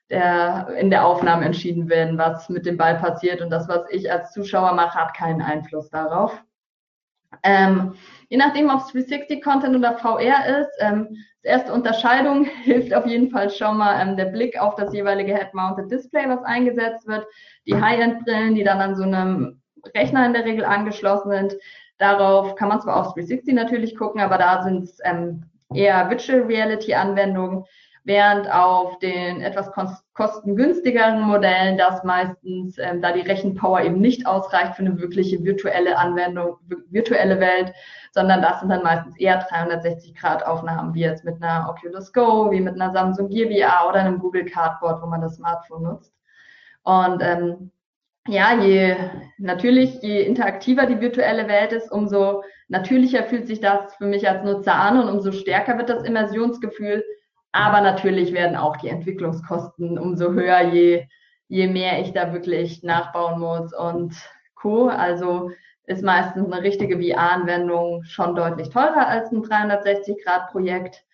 [0.10, 3.42] der, in der Aufnahme entschieden werden, was mit dem Ball passiert.
[3.42, 6.42] Und das, was ich als Zuschauer mache, hat keinen Einfluss darauf.
[7.44, 7.96] Ähm,
[8.30, 13.50] je nachdem, ob es 360-Content oder VR ist, ähm, erste Unterscheidung hilft auf jeden Fall
[13.50, 17.26] schon mal ähm, der Blick auf das jeweilige Head-Mounted Display, was eingesetzt wird.
[17.68, 19.62] Die High-End-Brillen, die dann an so einem
[19.96, 21.56] Rechner in der Regel angeschlossen sind,
[21.98, 26.42] Darauf kann man zwar auf 360 natürlich gucken, aber da sind es ähm, eher Virtual
[26.42, 27.66] Reality Anwendungen,
[28.04, 29.72] während auf den etwas
[30.14, 35.98] kostengünstigeren Modellen das meistens, ähm, da die Rechenpower eben nicht ausreicht für eine wirkliche virtuelle
[35.98, 36.58] Anwendung,
[36.90, 37.74] virtuelle Welt,
[38.12, 42.52] sondern das sind dann meistens eher 360 Grad Aufnahmen, wie jetzt mit einer Oculus Go,
[42.52, 46.14] wie mit einer Samsung Gear VR oder einem Google Cardboard, wo man das Smartphone nutzt.
[46.84, 47.72] Und ähm,
[48.28, 48.96] ja, je
[49.38, 54.44] natürlich, je interaktiver die virtuelle Welt ist, umso natürlicher fühlt sich das für mich als
[54.44, 57.04] Nutzer an und umso stärker wird das Immersionsgefühl.
[57.52, 61.08] Aber natürlich werden auch die Entwicklungskosten umso höher, je,
[61.48, 64.14] je mehr ich da wirklich nachbauen muss und
[64.56, 64.88] Co.
[64.88, 65.52] Also
[65.86, 71.05] ist meistens eine richtige VR-Anwendung schon deutlich teurer als ein 360-Grad-Projekt.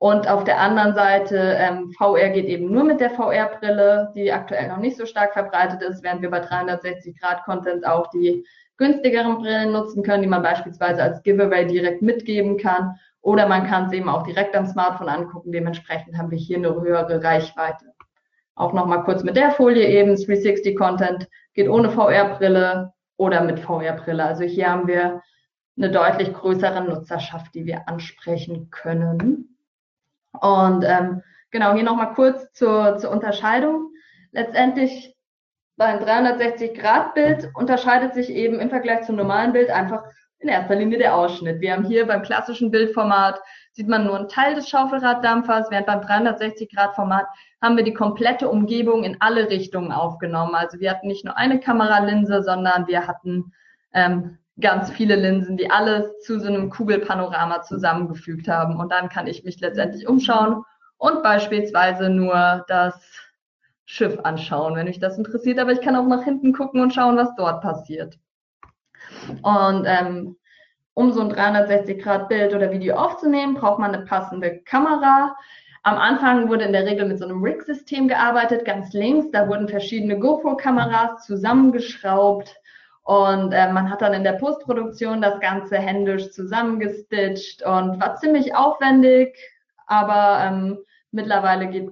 [0.00, 4.68] Und auf der anderen Seite, ähm, VR geht eben nur mit der VR-Brille, die aktuell
[4.68, 8.42] noch nicht so stark verbreitet ist, während wir bei 360-Grad-Content auch die
[8.78, 12.96] günstigeren Brillen nutzen können, die man beispielsweise als Giveaway direkt mitgeben kann.
[13.20, 15.52] Oder man kann es eben auch direkt am Smartphone angucken.
[15.52, 17.92] Dementsprechend haben wir hier eine höhere Reichweite.
[18.54, 24.24] Auch nochmal kurz mit der Folie eben, 360-Content geht ohne VR-Brille oder mit VR-Brille.
[24.24, 25.20] Also hier haben wir
[25.76, 29.49] eine deutlich größere Nutzerschaft, die wir ansprechen können.
[30.32, 33.90] Und ähm, genau, hier nochmal kurz zur, zur Unterscheidung.
[34.32, 35.16] Letztendlich
[35.76, 40.04] beim 360-Grad-Bild unterscheidet sich eben im Vergleich zum normalen Bild einfach
[40.38, 41.60] in erster Linie der Ausschnitt.
[41.60, 43.40] Wir haben hier beim klassischen Bildformat
[43.72, 47.26] sieht man nur einen Teil des Schaufelraddampfers, während beim 360-Grad-Format
[47.62, 50.54] haben wir die komplette Umgebung in alle Richtungen aufgenommen.
[50.54, 53.52] Also wir hatten nicht nur eine Kameralinse, sondern wir hatten
[53.92, 58.76] ähm, ganz viele Linsen, die alles zu so einem Kugelpanorama zusammengefügt haben.
[58.76, 60.64] Und dann kann ich mich letztendlich umschauen
[60.98, 62.94] und beispielsweise nur das
[63.86, 65.58] Schiff anschauen, wenn mich das interessiert.
[65.58, 68.18] Aber ich kann auch nach hinten gucken und schauen, was dort passiert.
[69.42, 70.36] Und ähm,
[70.94, 75.34] um so ein 360-Grad-Bild oder Video aufzunehmen, braucht man eine passende Kamera.
[75.82, 79.30] Am Anfang wurde in der Regel mit so einem Rig-System gearbeitet, ganz links.
[79.32, 82.54] Da wurden verschiedene GoPro-Kameras zusammengeschraubt
[83.02, 88.54] und äh, man hat dann in der Postproduktion das Ganze händisch zusammengestitcht und war ziemlich
[88.54, 89.36] aufwendig,
[89.86, 90.78] aber ähm,
[91.10, 91.90] mittlerweile geht,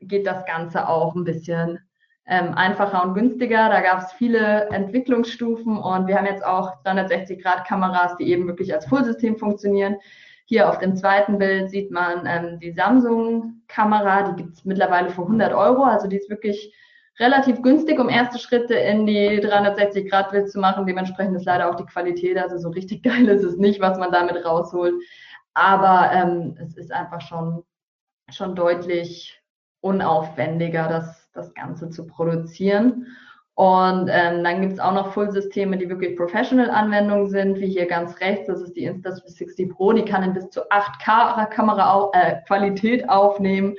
[0.00, 1.78] geht das Ganze auch ein bisschen
[2.26, 3.68] ähm, einfacher und günstiger.
[3.68, 8.86] Da gab es viele Entwicklungsstufen und wir haben jetzt auch 360-Grad-Kameras, die eben wirklich als
[8.86, 9.96] Fullsystem funktionieren.
[10.46, 15.22] Hier auf dem zweiten Bild sieht man ähm, die Samsung-Kamera, die gibt es mittlerweile für
[15.22, 16.74] 100 Euro, also die ist wirklich
[17.18, 20.86] relativ günstig, um erste Schritte in die 360-Grad-Bild zu machen.
[20.86, 24.12] Dementsprechend ist leider auch die Qualität, also so richtig geil ist es nicht, was man
[24.12, 24.94] damit rausholt.
[25.54, 27.64] Aber ähm, es ist einfach schon,
[28.30, 29.42] schon deutlich
[29.80, 33.06] unaufwendiger, das, das Ganze zu produzieren.
[33.54, 38.20] Und ähm, dann gibt es auch noch Full-Systeme, die wirklich Professional-Anwendungen sind, wie hier ganz
[38.20, 43.74] rechts, das ist die Insta360 Pro, die kann in bis zu 8K-Kamera äh, aufnehmen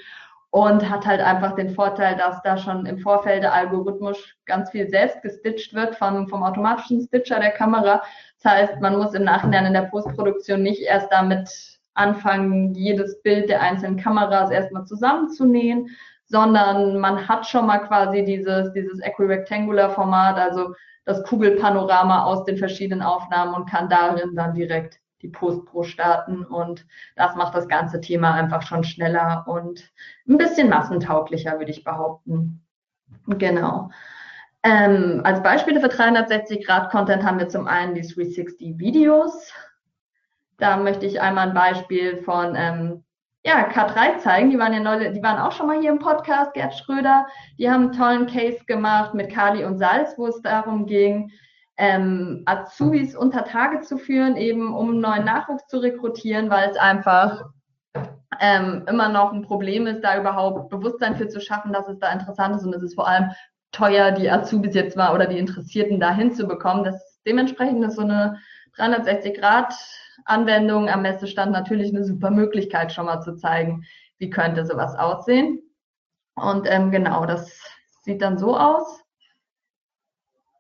[0.52, 4.90] und hat halt einfach den Vorteil, dass da schon im Vorfeld der Algorithmus ganz viel
[4.90, 8.02] selbst gestitcht wird vom, vom automatischen Stitcher der Kamera.
[8.42, 13.50] Das heißt, man muss im Nachhinein in der Postproduktion nicht erst damit anfangen, jedes Bild
[13.50, 15.90] der einzelnen Kameras erstmal zusammenzunähen,
[16.26, 20.74] sondern man hat schon mal quasi dieses, dieses Equirectangular Format, also
[21.06, 26.86] das Kugelpanorama aus den verschiedenen Aufnahmen und kann darin dann direkt die Postpro starten und
[27.16, 29.92] das macht das ganze Thema einfach schon schneller und
[30.28, 32.66] ein bisschen massentauglicher, würde ich behaupten.
[33.28, 33.90] Genau.
[34.64, 39.54] Ähm, als Beispiele für 360 Grad Content haben wir zum einen die 360 Videos.
[40.58, 43.04] Da möchte ich einmal ein Beispiel von ähm,
[43.46, 44.50] ja, K3 zeigen.
[44.50, 47.26] Die waren ja neu, die waren auch schon mal hier im Podcast, Gerd Schröder.
[47.58, 51.32] Die haben einen tollen Case gemacht mit Kali und Salz, wo es darum ging,
[51.80, 57.46] ähm, Azubis unter Tage zu führen, eben um neuen Nachwuchs zu rekrutieren, weil es einfach
[58.42, 62.12] ähm, immer noch ein Problem ist, da überhaupt Bewusstsein für zu schaffen, dass es da
[62.12, 63.32] interessant ist und es ist vor allem
[63.72, 66.84] teuer, die Azubis jetzt mal oder die Interessierten da hinzubekommen.
[66.84, 68.39] Das dementsprechend ist so eine
[68.78, 73.86] 360-Grad-Anwendung am Messestand natürlich eine super Möglichkeit, schon mal zu zeigen,
[74.18, 75.62] wie könnte sowas aussehen.
[76.36, 77.58] Und ähm, genau, das
[78.02, 79.02] sieht dann so aus.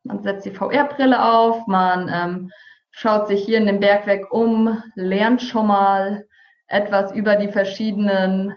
[0.09, 2.51] Man setzt die VR-Brille auf, man ähm,
[2.89, 6.25] schaut sich hier in dem Bergwerk um, lernt schon mal
[6.65, 8.55] etwas über die verschiedenen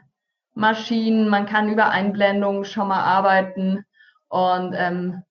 [0.54, 3.84] Maschinen, man kann über Einblendungen schon mal arbeiten
[4.28, 5.22] und ähm,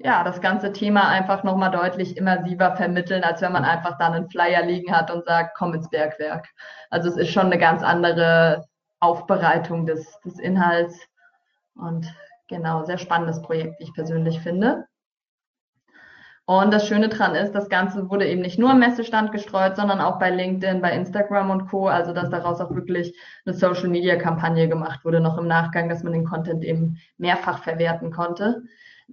[0.00, 4.28] ja, das ganze Thema einfach nochmal deutlich immersiver vermitteln, als wenn man einfach dann einen
[4.28, 6.48] Flyer liegen hat und sagt, komm ins Bergwerk.
[6.90, 8.66] Also es ist schon eine ganz andere
[8.98, 10.98] Aufbereitung des, des Inhalts
[11.76, 12.12] und
[12.48, 14.88] genau, sehr spannendes Projekt, wie ich persönlich finde.
[16.48, 20.00] Und das Schöne dran ist, das Ganze wurde eben nicht nur am Messestand gestreut, sondern
[20.00, 21.88] auch bei LinkedIn, bei Instagram und Co.
[21.88, 26.04] Also, dass daraus auch wirklich eine Social Media Kampagne gemacht wurde, noch im Nachgang, dass
[26.04, 28.62] man den Content eben mehrfach verwerten konnte.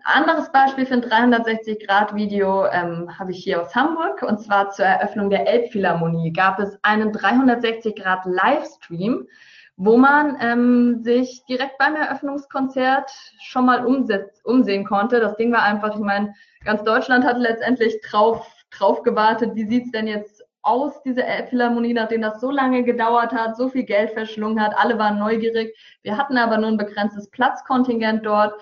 [0.05, 4.21] Ein anderes Beispiel für ein 360-Grad-Video ähm, habe ich hier aus Hamburg.
[4.21, 9.27] Und zwar zur Eröffnung der Elbphilharmonie gab es einen 360-Grad-Livestream,
[9.75, 13.09] wo man ähm, sich direkt beim Eröffnungskonzert
[13.41, 15.19] schon mal umsehen konnte.
[15.19, 19.91] Das Ding war einfach, ich meine, ganz Deutschland hat letztendlich drauf, drauf gewartet, wie sieht's
[19.91, 24.61] denn jetzt aus, diese Philharmonie, nachdem das so lange gedauert hat, so viel Geld verschlungen
[24.61, 25.75] hat, alle waren neugierig.
[26.03, 28.53] Wir hatten aber nur ein begrenztes Platzkontingent dort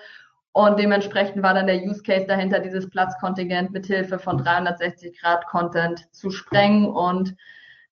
[0.50, 6.12] und dementsprechend war dann der Use Case dahinter, dieses Platzkontingent mithilfe von 360 Grad Content
[6.12, 7.36] zu sprengen und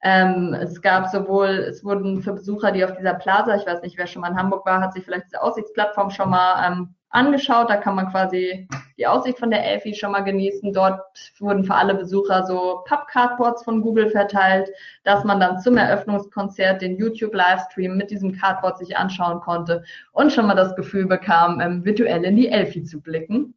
[0.03, 3.96] ähm, es gab sowohl, es wurden für Besucher, die auf dieser Plaza, ich weiß nicht,
[3.99, 7.68] wer schon mal in Hamburg war, hat sich vielleicht diese Aussichtsplattform schon mal ähm, angeschaut.
[7.68, 10.73] Da kann man quasi die Aussicht von der Elfi schon mal genießen.
[10.73, 11.01] Dort
[11.38, 14.70] wurden für alle Besucher so Papp-Cardboards von Google verteilt,
[15.05, 20.46] dass man dann zum Eröffnungskonzert den YouTube-Livestream mit diesem Cardboard sich anschauen konnte und schon
[20.46, 23.55] mal das Gefühl bekam, ähm, virtuell in die Elfi zu blicken.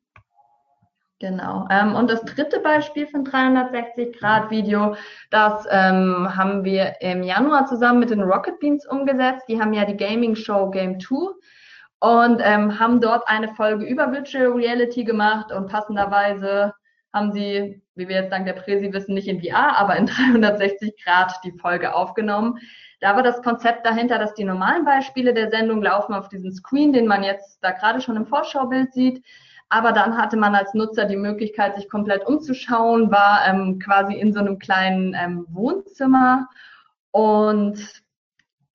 [1.19, 1.67] Genau.
[1.69, 4.97] Ähm, und das dritte Beispiel ein 360-Grad-Video,
[5.29, 9.45] das ähm, haben wir im Januar zusammen mit den Rocket Beans umgesetzt.
[9.47, 11.31] Die haben ja die Gaming-Show Game 2
[12.03, 16.73] und ähm, haben dort eine Folge über Virtual Reality gemacht und passenderweise
[17.13, 21.01] haben sie, wie wir jetzt dank der Präsi wissen, nicht in VR, aber in 360
[21.01, 22.59] Grad die Folge aufgenommen.
[22.99, 26.91] Da war das Konzept dahinter, dass die normalen Beispiele der Sendung laufen auf diesem Screen,
[26.91, 29.23] den man jetzt da gerade schon im Vorschaubild sieht.
[29.69, 34.33] Aber dann hatte man als Nutzer die Möglichkeit, sich komplett umzuschauen, war ähm, quasi in
[34.33, 36.49] so einem kleinen ähm, Wohnzimmer
[37.11, 38.02] und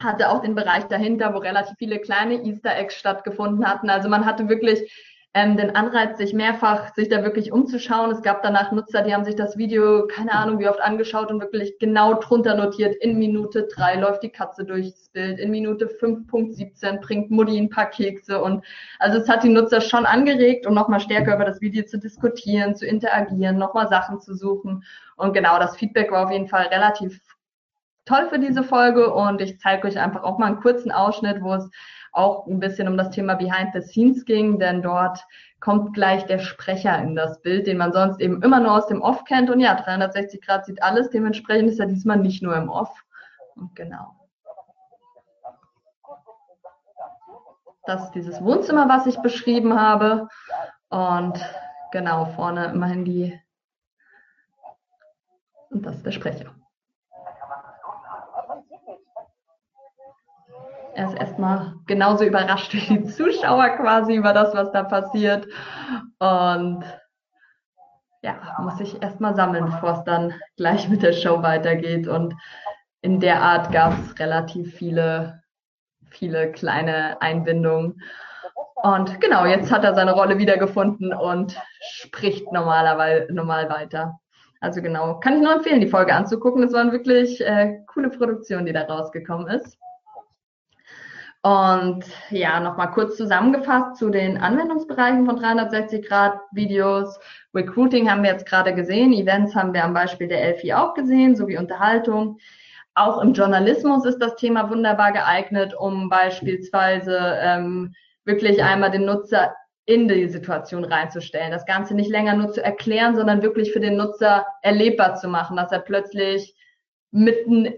[0.02, 3.90] hatte auch den Bereich dahinter, wo relativ viele kleine Easter Eggs stattgefunden hatten.
[3.90, 4.90] Also man hatte wirklich
[5.34, 8.10] ähm, den Anreiz, sich mehrfach, sich da wirklich umzuschauen.
[8.10, 11.40] Es gab danach Nutzer, die haben sich das Video, keine Ahnung wie oft angeschaut und
[11.40, 17.00] wirklich genau drunter notiert, in Minute drei läuft die Katze durchs Bild, in Minute 5.17
[17.00, 18.64] bringt Mutti ein paar Kekse und
[18.98, 22.74] also es hat die Nutzer schon angeregt, um nochmal stärker über das Video zu diskutieren,
[22.74, 24.82] zu interagieren, nochmal Sachen zu suchen
[25.16, 27.20] und genau, das Feedback war auf jeden Fall relativ
[28.08, 31.54] toll für diese Folge und ich zeige euch einfach auch mal einen kurzen Ausschnitt, wo
[31.54, 31.70] es
[32.12, 35.24] auch ein bisschen um das Thema Behind the Scenes ging, denn dort
[35.60, 39.02] kommt gleich der Sprecher in das Bild, den man sonst eben immer nur aus dem
[39.02, 39.50] Off kennt.
[39.50, 43.04] Und ja, 360 Grad sieht alles, dementsprechend ist er diesmal nicht nur im Off.
[43.56, 44.14] Und genau.
[47.84, 50.28] Das ist dieses Wohnzimmer, was ich beschrieben habe.
[50.88, 51.38] Und
[51.92, 53.38] genau, vorne immerhin die.
[55.70, 56.57] Und das ist der Sprecher.
[60.98, 65.46] Er ist erstmal genauso überrascht wie die Zuschauer quasi über das, was da passiert.
[66.18, 66.82] Und
[68.20, 72.08] ja, muss ich erstmal sammeln, bevor es dann gleich mit der Show weitergeht.
[72.08, 72.34] Und
[73.00, 75.40] in der Art gab es relativ viele,
[76.10, 78.02] viele kleine Einbindungen.
[78.82, 84.18] Und genau, jetzt hat er seine Rolle wiedergefunden und spricht normalerweise normal weiter.
[84.60, 86.64] Also genau, kann ich nur empfehlen, die Folge anzugucken.
[86.64, 89.78] Es war eine wirklich äh, coole Produktion, die da rausgekommen ist.
[91.42, 97.18] Und ja, nochmal kurz zusammengefasst zu den Anwendungsbereichen von 360 Grad Videos.
[97.54, 101.36] Recruiting haben wir jetzt gerade gesehen, Events haben wir am Beispiel der Elfi auch gesehen,
[101.36, 102.38] sowie Unterhaltung.
[102.94, 109.54] Auch im Journalismus ist das Thema wunderbar geeignet, um beispielsweise ähm, wirklich einmal den Nutzer
[109.86, 111.52] in die Situation reinzustellen.
[111.52, 115.56] Das Ganze nicht länger nur zu erklären, sondern wirklich für den Nutzer erlebbar zu machen,
[115.56, 116.56] dass er plötzlich
[117.12, 117.72] mitten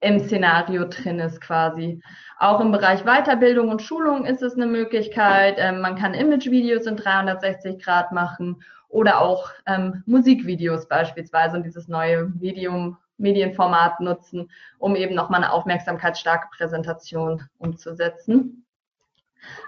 [0.00, 2.02] im Szenario drin ist quasi.
[2.38, 5.56] Auch im Bereich Weiterbildung und Schulung ist es eine Möglichkeit.
[5.58, 11.88] Ähm, man kann Imagevideos in 360 Grad machen oder auch ähm, Musikvideos beispielsweise und dieses
[11.88, 18.64] neue Medium, Medienformat nutzen, um eben nochmal eine aufmerksamkeitsstarke Präsentation umzusetzen.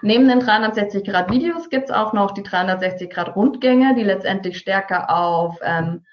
[0.01, 4.57] Neben den 360 Grad Videos gibt es auch noch die 360 Grad Rundgänge, die letztendlich
[4.57, 6.05] stärker auf ähm,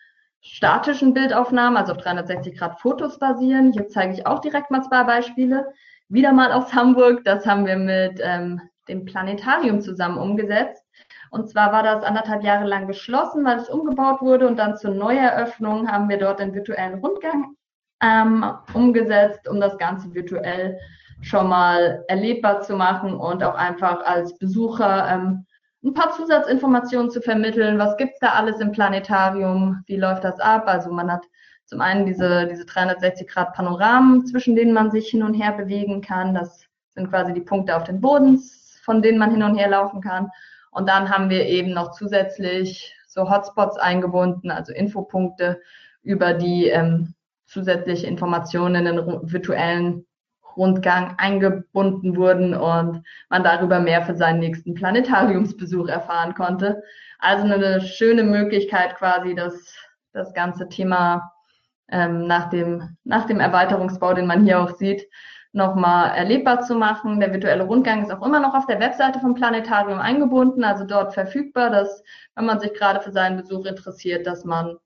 [0.47, 3.73] statischen Bildaufnahmen, also auf 360 Grad Fotos basieren.
[3.73, 5.73] Hier zeige ich auch direkt mal zwei Beispiele.
[6.09, 10.85] Wieder mal aus Hamburg, das haben wir mit ähm, dem Planetarium zusammen umgesetzt.
[11.31, 14.93] Und zwar war das anderthalb Jahre lang geschlossen, weil es umgebaut wurde und dann zur
[14.93, 17.57] Neueröffnung haben wir dort den virtuellen Rundgang
[18.03, 20.79] ähm, umgesetzt, um das Ganze virtuell
[21.23, 25.47] schon mal erlebbar zu machen und auch einfach als Besucher ähm,
[25.87, 27.79] ein paar Zusatzinformationen zu vermitteln.
[27.79, 29.83] Was gibt's da alles im Planetarium?
[29.87, 30.65] Wie läuft das ab?
[30.67, 31.25] Also man hat
[31.65, 36.01] zum einen diese, diese 360 Grad Panoramen, zwischen denen man sich hin und her bewegen
[36.01, 36.35] kann.
[36.35, 40.01] Das sind quasi die Punkte auf den Bodens, von denen man hin und her laufen
[40.01, 40.31] kann.
[40.73, 45.61] Und dann haben wir eben noch zusätzlich so Hotspots eingebunden, also Infopunkte,
[46.03, 47.15] über die ähm,
[47.47, 50.06] zusätzliche Informationen in den virtuellen
[50.57, 56.83] Rundgang eingebunden wurden und man darüber mehr für seinen nächsten Planetariumsbesuch erfahren konnte.
[57.19, 59.75] Also eine schöne Möglichkeit quasi, das,
[60.13, 61.33] das ganze Thema
[61.89, 65.07] ähm, nach, dem, nach dem Erweiterungsbau, den man hier auch sieht,
[65.53, 67.19] nochmal erlebbar zu machen.
[67.19, 71.15] Der virtuelle Rundgang ist auch immer noch auf der Webseite vom Planetarium eingebunden, also dort
[71.15, 72.03] verfügbar, dass
[72.35, 74.77] wenn man sich gerade für seinen Besuch interessiert, dass man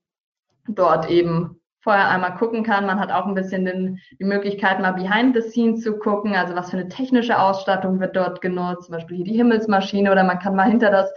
[0.67, 2.85] dort eben vorher einmal gucken kann.
[2.85, 6.35] Man hat auch ein bisschen den, die Möglichkeit, mal behind the scenes zu gucken.
[6.35, 10.23] Also was für eine technische Ausstattung wird dort genutzt, zum Beispiel hier die Himmelsmaschine oder
[10.23, 11.11] man kann mal hinter das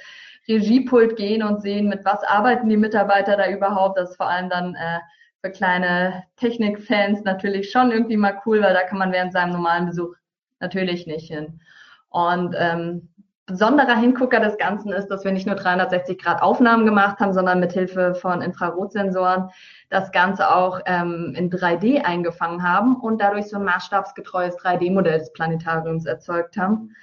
[0.49, 3.99] Regiepult gehen und sehen, mit was arbeiten die Mitarbeiter da überhaupt.
[3.99, 5.01] Das ist vor allem dann äh,
[5.43, 9.87] für kleine Technikfans natürlich schon irgendwie mal cool, weil da kann man während seinem normalen
[9.87, 10.15] Besuch
[10.61, 11.61] natürlich nicht hin.
[12.09, 13.09] Und ähm,
[13.47, 17.61] besonderer Hingucker des Ganzen ist, dass wir nicht nur 360 Grad Aufnahmen gemacht haben, sondern
[17.61, 19.51] mit Hilfe von Infrarotsensoren
[19.91, 25.33] das Ganze auch ähm, in 3D eingefangen haben und dadurch so ein maßstabsgetreues 3D-Modell des
[25.33, 26.95] Planetariums erzeugt haben.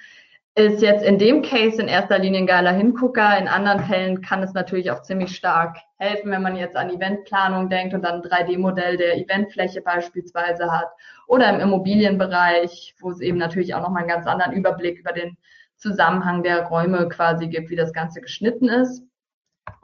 [0.54, 3.38] Ist jetzt in dem Case in erster Linie ein geiler Hingucker.
[3.38, 7.70] In anderen Fällen kann es natürlich auch ziemlich stark helfen, wenn man jetzt an Eventplanung
[7.70, 10.90] denkt und dann ein 3D-Modell der Eventfläche beispielsweise hat
[11.26, 15.38] oder im Immobilienbereich, wo es eben natürlich auch nochmal einen ganz anderen Überblick über den
[15.82, 19.02] Zusammenhang der Räume quasi gibt, wie das Ganze geschnitten ist.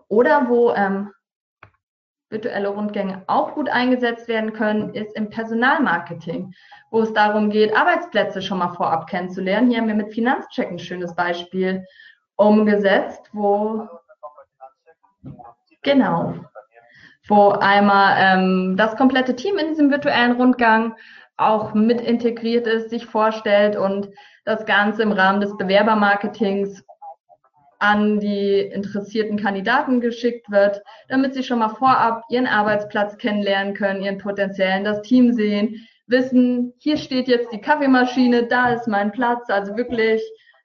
[0.07, 1.11] Oder wo ähm,
[2.31, 6.55] virtuelle Rundgänge auch gut eingesetzt werden können, ist im Personalmarketing,
[6.91, 9.71] wo es darum geht, Arbeitsplätze schon mal vorab kennenzulernen.
[9.71, 11.85] Hier haben wir mit Finanzcheck ein schönes Beispiel
[12.37, 13.89] umgesetzt, wo
[15.83, 16.35] genau,
[17.29, 20.95] wo einmal ähm, das komplette Team in diesem virtuellen Rundgang
[21.37, 24.09] auch mit integriert ist, sich vorstellt und
[24.49, 26.83] das Ganze im Rahmen des Bewerbermarketings
[27.81, 34.01] an die interessierten Kandidaten geschickt wird, damit sie schon mal vorab ihren Arbeitsplatz kennenlernen können,
[34.01, 39.51] ihren potenziellen, das Team sehen, wissen, hier steht jetzt die Kaffeemaschine, da ist mein Platz,
[39.51, 40.23] also wirklich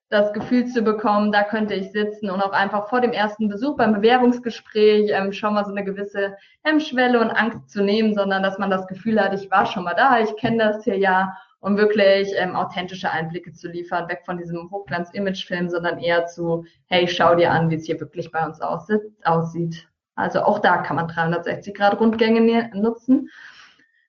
[0.09, 3.75] das Gefühl zu bekommen, da könnte ich sitzen und auch einfach vor dem ersten Besuch
[3.75, 8.57] beim Bewerbungsgespräch ähm, schon mal so eine gewisse Hemmschwelle und Angst zu nehmen, sondern dass
[8.57, 11.78] man das Gefühl hat, ich war schon mal da, ich kenne das hier ja um
[11.78, 17.36] wirklich ähm, authentische Einblicke zu liefern, weg von diesem Hochglanz-Image-Film, sondern eher zu, hey, schau
[17.36, 19.88] dir an, wie es hier wirklich bei uns aussieht.
[20.16, 23.30] Also auch da kann man 360 Grad Rundgänge nutzen.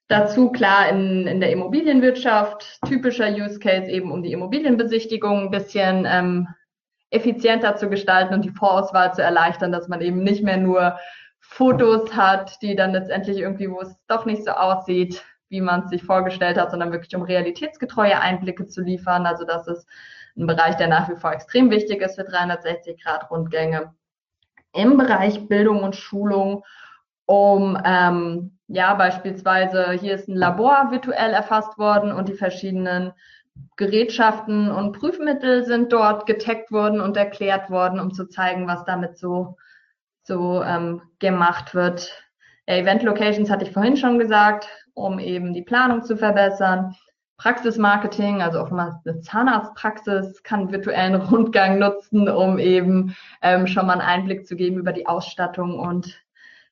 [0.09, 6.07] Dazu klar in, in der Immobilienwirtschaft, typischer Use Case eben um die Immobilienbesichtigung ein bisschen
[6.11, 6.49] ähm,
[7.11, 10.99] effizienter zu gestalten und die Vorauswahl zu erleichtern, dass man eben nicht mehr nur
[11.39, 15.91] Fotos hat, die dann letztendlich irgendwie, wo es doch nicht so aussieht, wie man es
[15.91, 19.27] sich vorgestellt hat, sondern wirklich um realitätsgetreue Einblicke zu liefern.
[19.27, 19.87] Also das ist
[20.37, 23.95] ein Bereich, der nach wie vor extrem wichtig ist für 360 Grad Rundgänge.
[24.73, 26.65] Im Bereich Bildung und Schulung
[27.27, 33.13] um ähm, ja beispielsweise hier ist ein Labor virtuell erfasst worden und die verschiedenen
[33.77, 39.17] Gerätschaften und Prüfmittel sind dort getaggt worden und erklärt worden, um zu zeigen, was damit
[39.17, 39.57] so
[40.25, 42.24] so ähm, gemacht wird.
[42.67, 46.95] Event Locations hatte ich vorhin schon gesagt, um eben die Planung zu verbessern.
[47.37, 53.95] Praxismarketing, also auch mal eine Zahnarztpraxis kann virtuellen Rundgang nutzen, um eben ähm, schon mal
[53.95, 56.23] einen Einblick zu geben über die Ausstattung und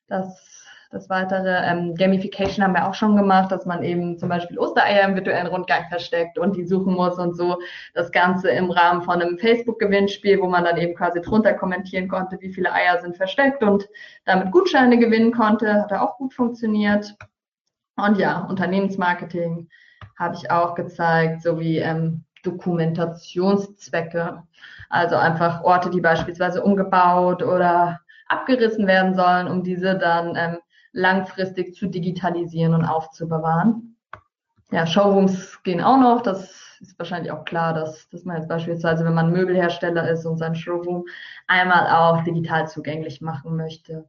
[0.07, 0.52] das
[0.93, 5.07] das weitere ähm, Gamification haben wir auch schon gemacht, dass man eben zum Beispiel Ostereier
[5.07, 7.59] im virtuellen Rundgang versteckt und die suchen muss und so.
[7.95, 12.37] Das Ganze im Rahmen von einem Facebook-Gewinnspiel, wo man dann eben quasi drunter kommentieren konnte,
[12.39, 13.89] wie viele Eier sind versteckt und
[14.25, 15.81] damit Gutscheine gewinnen konnte.
[15.81, 17.15] Hat auch gut funktioniert.
[17.95, 19.69] Und ja, Unternehmensmarketing
[20.17, 24.43] habe ich auch gezeigt, sowie ähm, Dokumentationszwecke.
[24.89, 30.59] Also einfach Orte, die beispielsweise umgebaut oder abgerissen werden sollen, um diese dann ähm,
[30.93, 33.97] langfristig zu digitalisieren und aufzubewahren.
[34.71, 36.21] Ja, Showrooms gehen auch noch.
[36.21, 40.37] Das ist wahrscheinlich auch klar, dass, dass man jetzt beispielsweise, wenn man Möbelhersteller ist und
[40.37, 41.05] sein Showroom
[41.47, 44.05] einmal auch digital zugänglich machen möchte.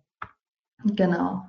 [0.84, 1.42] Genau.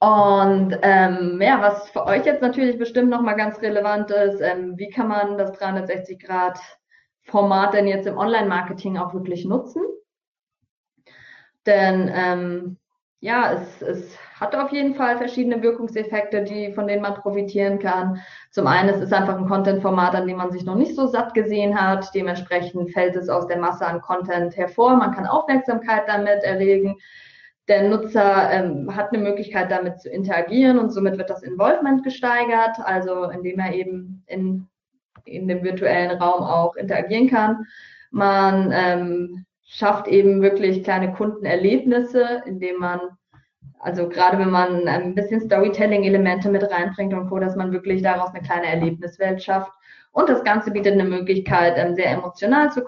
[0.00, 4.90] Und ähm, ja, was für euch jetzt natürlich bestimmt nochmal ganz relevant ist, ähm, wie
[4.90, 9.82] kann man das 360-Grad-Format denn jetzt im Online-Marketing auch wirklich nutzen?
[11.66, 12.78] Denn ähm,
[13.20, 18.22] ja, es, es hat auf jeden Fall verschiedene Wirkungseffekte, die, von denen man profitieren kann.
[18.50, 21.34] Zum einen, es ist einfach ein Content-Format, an dem man sich noch nicht so satt
[21.34, 22.14] gesehen hat.
[22.14, 24.96] Dementsprechend fällt es aus der Masse an Content hervor.
[24.96, 26.96] Man kann Aufmerksamkeit damit erregen.
[27.66, 32.78] Der Nutzer ähm, hat eine Möglichkeit, damit zu interagieren und somit wird das Involvement gesteigert,
[32.82, 34.68] also indem er eben in,
[35.24, 37.66] in dem virtuellen Raum auch interagieren kann.
[38.10, 43.00] Man ähm, schafft eben wirklich kleine Kundenerlebnisse, indem man,
[43.78, 48.30] also gerade wenn man ein bisschen Storytelling-Elemente mit reinbringt und Co., dass man wirklich daraus
[48.30, 49.70] eine kleine Erlebniswelt schafft.
[50.12, 52.80] Und das Ganze bietet eine Möglichkeit, ähm, sehr emotional zu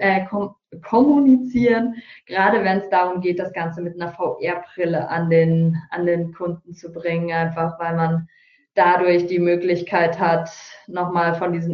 [0.00, 1.94] äh, kom kommunizieren,
[2.26, 6.74] gerade wenn es darum geht, das Ganze mit einer VR-Brille an den, an den Kunden
[6.74, 8.28] zu bringen, einfach weil man
[8.74, 10.50] dadurch die Möglichkeit hat,
[10.88, 11.72] nochmal von diesen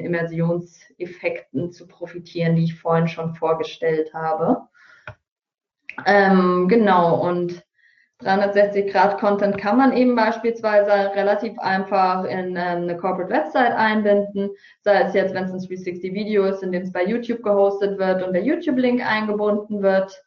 [1.00, 4.62] Immersionseffekten zu profitieren, die ich vorhin schon vorgestellt habe.
[6.06, 7.64] Ähm, genau, und
[8.22, 14.50] 360-Grad-Content kann man eben beispielsweise relativ einfach in äh, eine Corporate Website einbinden,
[14.82, 18.22] sei es jetzt, wenn es ein 360-Video ist, in dem es bei YouTube gehostet wird
[18.22, 20.22] und der YouTube-Link eingebunden wird.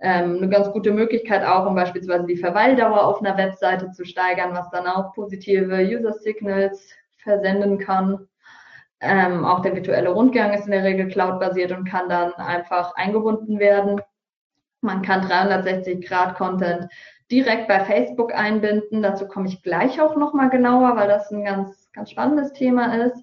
[0.00, 4.54] Ähm, eine ganz gute Möglichkeit auch, um beispielsweise die Verweildauer auf einer Webseite zu steigern,
[4.54, 8.26] was dann auch positive User-Signals versenden kann.
[9.00, 13.58] Ähm, auch der virtuelle Rundgang ist in der Regel cloud-basiert und kann dann einfach eingebunden
[13.58, 14.00] werden.
[14.80, 16.88] Man kann 360-Grad-Content
[17.30, 19.02] direkt bei Facebook einbinden.
[19.02, 23.22] Dazu komme ich gleich auch nochmal genauer, weil das ein ganz, ganz spannendes Thema ist.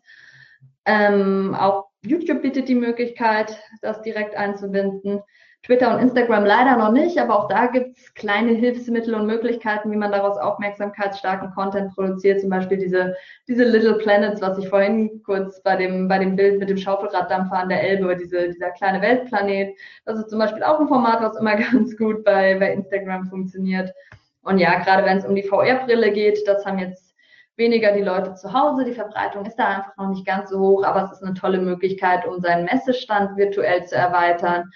[0.85, 5.21] Ähm, auch YouTube bietet die Möglichkeit, das direkt einzubinden.
[5.63, 9.91] Twitter und Instagram leider noch nicht, aber auch da gibt es kleine Hilfsmittel und Möglichkeiten,
[9.91, 12.41] wie man daraus aufmerksamkeitsstarken Content produziert.
[12.41, 13.15] Zum Beispiel diese,
[13.47, 17.59] diese Little Planets, was ich vorhin kurz bei dem, bei dem Bild mit dem Schaufelraddampfer
[17.59, 19.77] an der Elbe, diese, dieser kleine Weltplanet.
[20.05, 23.93] Das ist zum Beispiel auch ein Format, was immer ganz gut bei, bei Instagram funktioniert.
[24.41, 27.13] Und ja, gerade wenn es um die VR-Brille geht, das haben jetzt
[27.55, 28.83] weniger die Leute zu Hause.
[28.83, 31.59] Die Verbreitung ist da einfach noch nicht ganz so hoch, aber es ist eine tolle
[31.59, 34.71] Möglichkeit, um seinen Messestand virtuell zu erweitern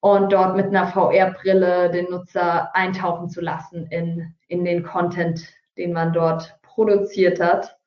[0.00, 5.46] und dort mit einer VR-Brille den Nutzer eintauchen zu lassen in, in den Content,
[5.76, 7.78] den man dort produziert hat.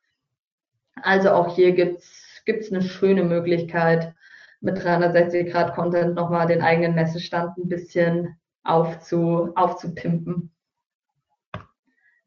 [1.02, 4.14] Also auch hier gibt's gibt's eine schöne Möglichkeit,
[4.62, 10.53] mit 360-Grad-Content nochmal den eigenen Messestand ein bisschen aufzu, aufzupimpen.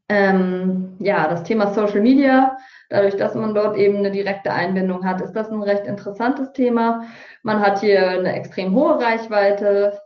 [0.08, 2.56] Ähm, ja, das Thema Social Media,
[2.90, 7.04] dadurch, dass man dort eben eine direkte Einbindung hat, ist das ein recht interessantes Thema.
[7.42, 10.00] Man hat hier eine extrem hohe Reichweite.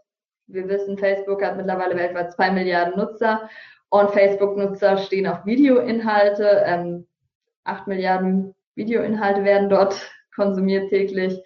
[0.46, 3.48] Wir wissen, Facebook hat mittlerweile weltweit zwei Milliarden Nutzer
[3.90, 6.62] und Facebook-Nutzer stehen auf Videoinhalte.
[6.64, 7.06] Ähm,
[7.64, 11.42] acht Milliarden Videoinhalte werden dort konsumiert täglich.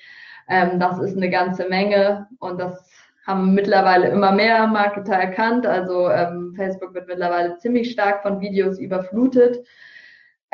[0.49, 2.94] Ähm, das ist eine ganze Menge und das
[3.27, 5.67] haben mittlerweile immer mehr Marketer erkannt.
[5.67, 9.65] Also ähm, Facebook wird mittlerweile ziemlich stark von Videos überflutet.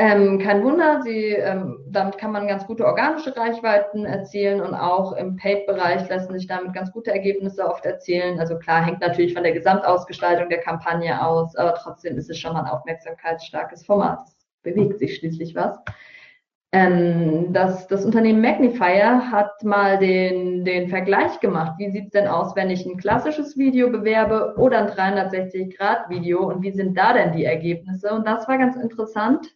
[0.03, 5.13] Ähm, kein Wunder, sie, ähm, damit kann man ganz gute organische Reichweiten erzielen und auch
[5.13, 8.41] im Paid-Bereich lassen sich damit ganz gute Ergebnisse oft erzielen.
[8.41, 12.55] Also klar, hängt natürlich von der Gesamtausgestaltung der Kampagne aus, aber trotzdem ist es schon
[12.55, 14.21] mal ein aufmerksamkeitsstarkes Format.
[14.27, 15.77] Es bewegt sich schließlich was.
[16.73, 21.75] Ähm, das, das Unternehmen Magnifier hat mal den, den Vergleich gemacht.
[21.79, 26.71] Wie sieht's denn aus, wenn ich ein klassisches Video bewerbe oder ein 360-Grad-Video und wie
[26.71, 28.13] sind da denn die Ergebnisse?
[28.15, 29.49] Und das war ganz interessant.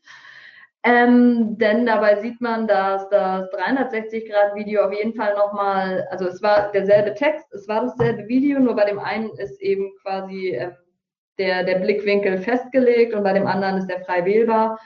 [0.83, 6.73] Ähm, denn dabei sieht man, dass das 360-Grad-Video auf jeden Fall nochmal, also es war
[6.73, 10.73] derselbe Text, es war dasselbe Video, nur bei dem einen ist eben quasi ähm,
[11.39, 14.79] der, der Blickwinkel festgelegt und bei dem anderen ist der frei wählbar.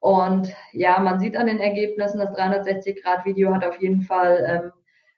[0.00, 4.72] Und ja, man sieht an den Ergebnissen, das 360-Grad-Video hat auf jeden Fall ähm,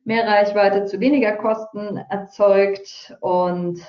[0.05, 3.16] mehr Reichweite zu weniger Kosten erzeugt.
[3.20, 3.81] Und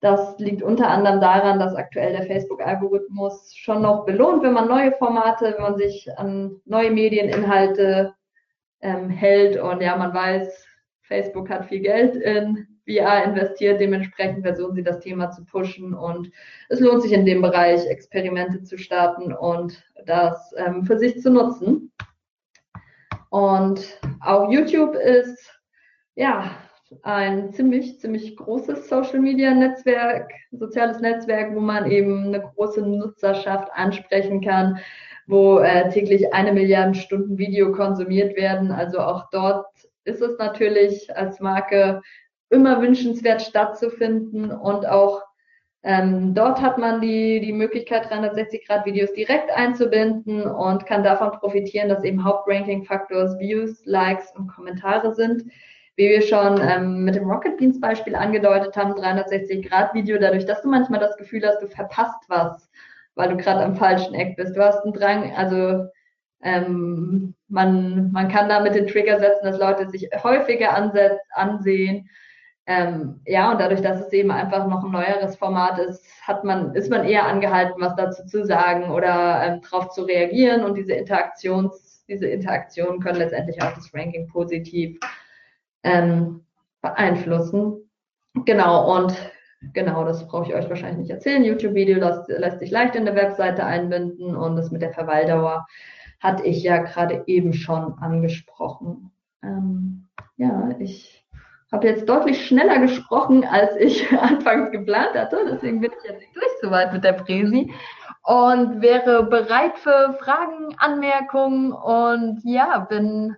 [0.00, 4.92] das liegt unter anderem daran, dass aktuell der Facebook-Algorithmus schon noch belohnt, wenn man neue
[4.92, 8.14] Formate, wenn man sich an neue Medieninhalte
[8.80, 9.60] ähm, hält.
[9.60, 10.66] Und ja, man weiß,
[11.02, 16.30] Facebook hat viel Geld in VR investiert, dementsprechend versuchen sie das Thema zu pushen und
[16.68, 21.30] es lohnt sich in dem Bereich Experimente zu starten und das ähm, für sich zu
[21.30, 21.92] nutzen.
[23.30, 25.60] Und auch YouTube ist
[26.14, 26.50] ja
[27.02, 33.68] ein ziemlich, ziemlich großes Social Media Netzwerk, soziales Netzwerk, wo man eben eine große Nutzerschaft
[33.74, 34.78] ansprechen kann,
[35.26, 38.72] wo äh, täglich eine Milliarde Stunden Video konsumiert werden.
[38.72, 39.66] Also auch dort
[40.04, 42.00] ist es natürlich als Marke
[42.50, 45.22] immer wünschenswert stattzufinden und auch
[45.84, 52.02] ähm, dort hat man die, die Möglichkeit, 360-Grad-Videos direkt einzubinden und kann davon profitieren, dass
[52.02, 55.44] eben Hauptranking-Faktors Views, Likes und Kommentare sind.
[55.94, 60.68] Wie wir schon ähm, mit dem Rocket Beans Beispiel angedeutet haben, 360-Grad-Video, dadurch, dass du
[60.68, 62.68] manchmal das Gefühl hast, du verpasst was,
[63.14, 64.56] weil du gerade am falschen Eck bist.
[64.56, 65.86] Du hast einen Drang, also
[66.42, 72.08] ähm, man, man kann damit den Trigger setzen, dass Leute sich häufiger ansetz, ansehen
[72.70, 76.74] ähm, ja, und dadurch, dass es eben einfach noch ein neueres Format ist, hat man,
[76.74, 80.62] ist man eher angehalten, was dazu zu sagen oder ähm, darauf zu reagieren.
[80.62, 85.00] Und diese Interaktions, diese Interaktionen können letztendlich auch das Ranking positiv
[85.82, 86.44] ähm,
[86.82, 87.88] beeinflussen.
[88.44, 89.16] Genau, und
[89.72, 91.44] genau, das brauche ich euch wahrscheinlich nicht erzählen.
[91.44, 95.66] YouTube-Video lässt, lässt sich leicht in der Webseite einbinden und das mit der Verweildauer
[96.20, 99.10] hatte ich ja gerade eben schon angesprochen.
[99.42, 101.17] Ähm, ja, ich
[101.72, 105.38] habe jetzt deutlich schneller gesprochen, als ich anfangs geplant hatte.
[105.52, 107.72] Deswegen bin ich jetzt nicht durch so weit mit der Präsi
[108.22, 113.36] und wäre bereit für Fragen, Anmerkungen und ja, bin,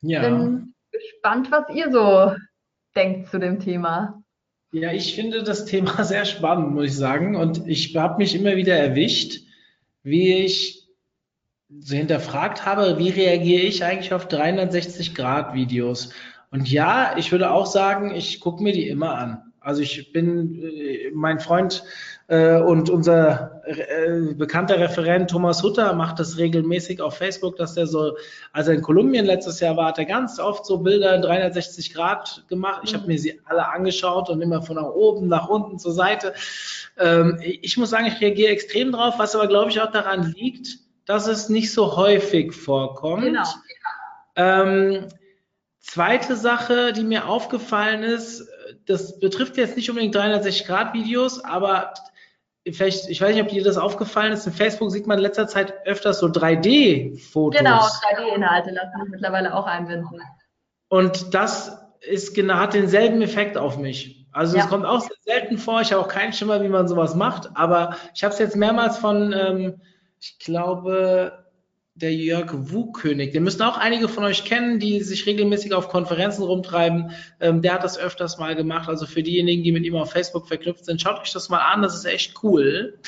[0.00, 0.20] ja.
[0.20, 2.32] bin gespannt, was ihr so
[2.94, 4.22] denkt zu dem Thema.
[4.72, 7.36] Ja, ich finde das Thema sehr spannend, muss ich sagen.
[7.36, 9.40] Und ich habe mich immer wieder erwischt,
[10.02, 10.88] wie ich
[11.80, 16.12] so hinterfragt habe, wie reagiere ich eigentlich auf 360-Grad-Videos.
[16.52, 19.52] Und ja, ich würde auch sagen, ich gucke mir die immer an.
[19.58, 21.82] Also ich bin, äh, mein Freund
[22.28, 27.86] äh, und unser äh, bekannter Referent Thomas Hutter macht das regelmäßig auf Facebook, dass er
[27.86, 28.16] so,
[28.52, 31.94] als er in Kolumbien letztes Jahr war, hat er ganz oft so Bilder in 360
[31.94, 32.82] Grad gemacht.
[32.84, 36.34] Ich habe mir sie alle angeschaut und immer von nach oben, nach unten, zur Seite.
[36.98, 40.80] Ähm, ich muss sagen, ich reagiere extrem drauf, was aber glaube ich auch daran liegt,
[41.06, 43.24] dass es nicht so häufig vorkommt.
[43.24, 43.44] Genau.
[44.36, 45.08] Ähm,
[45.82, 48.48] Zweite Sache, die mir aufgefallen ist,
[48.86, 51.92] das betrifft jetzt nicht unbedingt 360-Grad-Videos, aber
[52.70, 55.48] vielleicht, ich weiß nicht, ob dir das aufgefallen ist, in Facebook sieht man in letzter
[55.48, 57.58] Zeit öfters so 3D-Fotos.
[57.58, 60.20] Genau, 3D-Inhalte lassen sich mittlerweile auch einbinden.
[60.88, 64.26] Und das ist genau, hat denselben Effekt auf mich.
[64.32, 64.64] Also ja.
[64.64, 67.50] es kommt auch sehr selten vor, ich habe auch keinen Schimmer, wie man sowas macht,
[67.54, 69.80] aber ich habe es jetzt mehrmals von, ähm,
[70.20, 71.41] ich glaube,
[71.94, 73.32] der Jörg Wuhkönig.
[73.32, 77.10] Den müssen auch einige von euch kennen, die sich regelmäßig auf Konferenzen rumtreiben.
[77.40, 78.88] Ähm, der hat das öfters mal gemacht.
[78.88, 81.82] Also für diejenigen, die mit ihm auf Facebook verknüpft sind, schaut euch das mal an.
[81.82, 82.98] Das ist echt cool.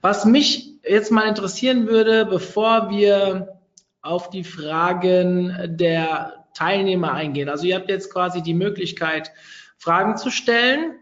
[0.00, 3.58] Was mich jetzt mal interessieren würde, bevor wir
[4.00, 7.48] auf die Fragen der Teilnehmer eingehen.
[7.48, 9.32] Also ihr habt jetzt quasi die Möglichkeit,
[9.76, 10.94] Fragen zu stellen.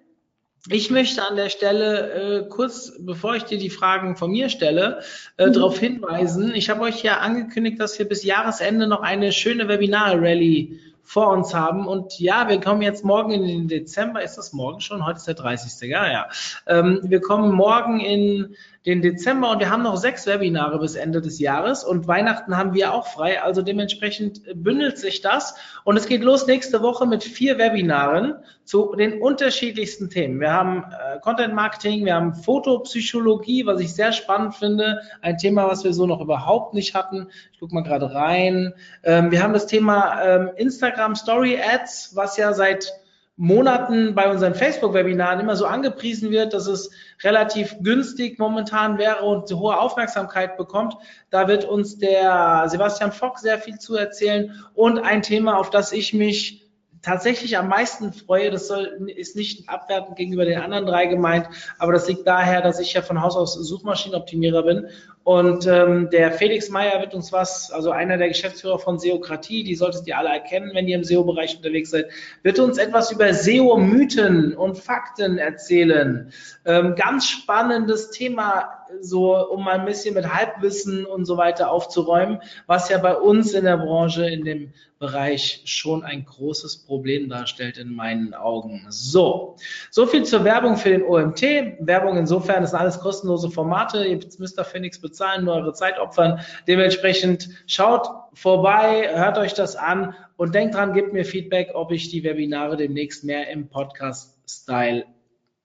[0.67, 5.03] Ich möchte an der Stelle äh, kurz, bevor ich dir die Fragen von mir stelle,
[5.37, 5.53] äh, mhm.
[5.53, 6.55] darauf hinweisen.
[6.55, 11.55] Ich habe euch ja angekündigt, dass wir bis Jahresende noch eine schöne Webinar-Rallye vor uns
[11.55, 11.87] haben.
[11.87, 14.23] Und ja, wir kommen jetzt morgen in den Dezember.
[14.23, 15.07] Ist das morgen schon?
[15.07, 15.89] Heute ist der 30.
[15.89, 16.29] Ja, ja.
[16.67, 18.55] Ähm, wir kommen morgen in
[18.87, 22.75] den Dezember und wir haben noch sechs Webinare bis Ende des Jahres und Weihnachten haben
[22.75, 23.43] wir auch frei.
[23.43, 28.95] Also dementsprechend bündelt sich das und es geht los nächste Woche mit vier Webinaren zu
[28.95, 30.41] den unterschiedlichsten Themen.
[30.41, 35.69] Wir haben äh, Content Marketing, wir haben Fotopsychologie, was ich sehr spannend finde, ein Thema,
[35.69, 37.29] was wir so noch überhaupt nicht hatten.
[37.53, 38.75] Ich gucke mal gerade rein.
[39.03, 42.93] Ähm, wir haben das Thema ähm, Instagram Story Ads, was ja seit
[43.41, 46.91] Monaten bei unseren Facebook-Webinaren immer so angepriesen wird, dass es
[47.23, 50.97] relativ günstig momentan wäre und hohe Aufmerksamkeit bekommt.
[51.31, 55.93] Da wird uns der Sebastian Fock sehr viel zu erzählen und ein Thema, auf das
[55.93, 56.68] ich mich
[57.09, 61.49] tatsächlich am meisten freue, das soll, ist nicht abwertend gegenüber den anderen drei gemeint,
[61.79, 64.89] aber das liegt daher, dass ich ja von Haus aus Suchmaschinenoptimierer bin
[65.25, 69.75] und ähm, der Felix Meyer wird uns was, also einer der Geschäftsführer von Seokratie, die
[69.75, 72.07] solltet ihr alle erkennen, wenn ihr im SEO-Bereich unterwegs seid,
[72.43, 76.33] wird uns etwas über SEO-Mythen und Fakten erzählen.
[76.65, 82.41] Ähm, ganz spannendes Thema, so um mal ein bisschen mit Halbwissen und so weiter aufzuräumen,
[82.67, 87.79] was ja bei uns in der Branche, in dem Bereich schon ein großes Problem darstellt
[87.79, 88.85] in meinen Augen.
[88.89, 89.55] So,
[89.93, 91.43] so viel zur Werbung für den OMT.
[91.79, 94.05] Werbung insofern, sind alles kostenlose Formate.
[94.05, 96.41] Jetzt müsst ihr Phoenix bezahlen bezahlen, nur eure Zeit opfern.
[96.67, 102.09] Dementsprechend schaut vorbei, hört euch das an und denkt dran, gebt mir Feedback, ob ich
[102.11, 105.07] die Webinare demnächst mehr im Podcast-Style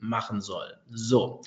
[0.04, 0.76] machen soll.
[0.92, 1.40] So,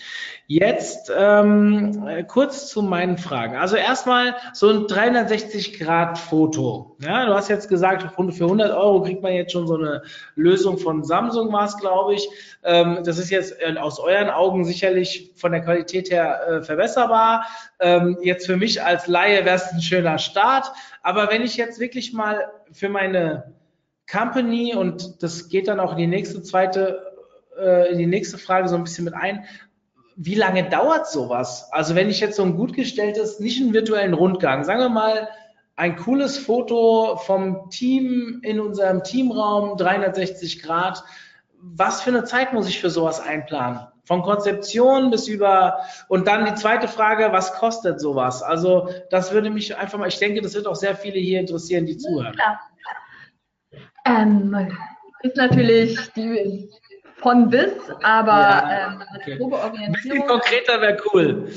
[0.47, 3.57] jetzt ähm, kurz zu meinen Fragen.
[3.57, 6.97] Also erstmal so ein 360-Grad-Foto.
[7.01, 10.01] Ja, du hast jetzt gesagt, für 100 Euro kriegt man jetzt schon so eine
[10.35, 12.27] Lösung von Samsung, war es, glaube ich.
[12.65, 17.47] Ähm, das ist jetzt äh, aus euren Augen sicherlich von der Qualität her äh, verbesserbar.
[17.79, 20.73] Ähm, jetzt für mich als Laie wäre es ein schöner Start.
[21.03, 23.53] Aber wenn ich jetzt wirklich mal für meine
[24.11, 27.06] Company und das geht dann auch in die nächste zweite
[27.59, 29.45] äh, in die nächste Frage so ein bisschen mit ein.
[30.17, 31.69] Wie lange dauert sowas?
[31.73, 35.29] Also wenn ich jetzt so ein gut gestelltes, nicht einen virtuellen Rundgang, sagen wir mal,
[35.77, 41.05] ein cooles Foto vom Team in unserem Teamraum, 360 Grad.
[41.61, 43.87] Was für eine Zeit muss ich für sowas einplanen?
[44.05, 48.43] Von Konzeption bis über, und dann die zweite Frage, was kostet sowas?
[48.43, 51.87] Also, das würde mich einfach mal, ich denke, das wird auch sehr viele hier interessieren,
[51.87, 52.35] die zuhören.
[52.35, 52.61] Klar.
[54.07, 54.71] Ähm,
[55.23, 56.71] ist natürlich die
[57.17, 59.39] von bis, aber ja, ähm, als okay.
[59.39, 59.87] grobe Orientierung.
[59.87, 61.49] Ein bisschen konkreter wäre cool.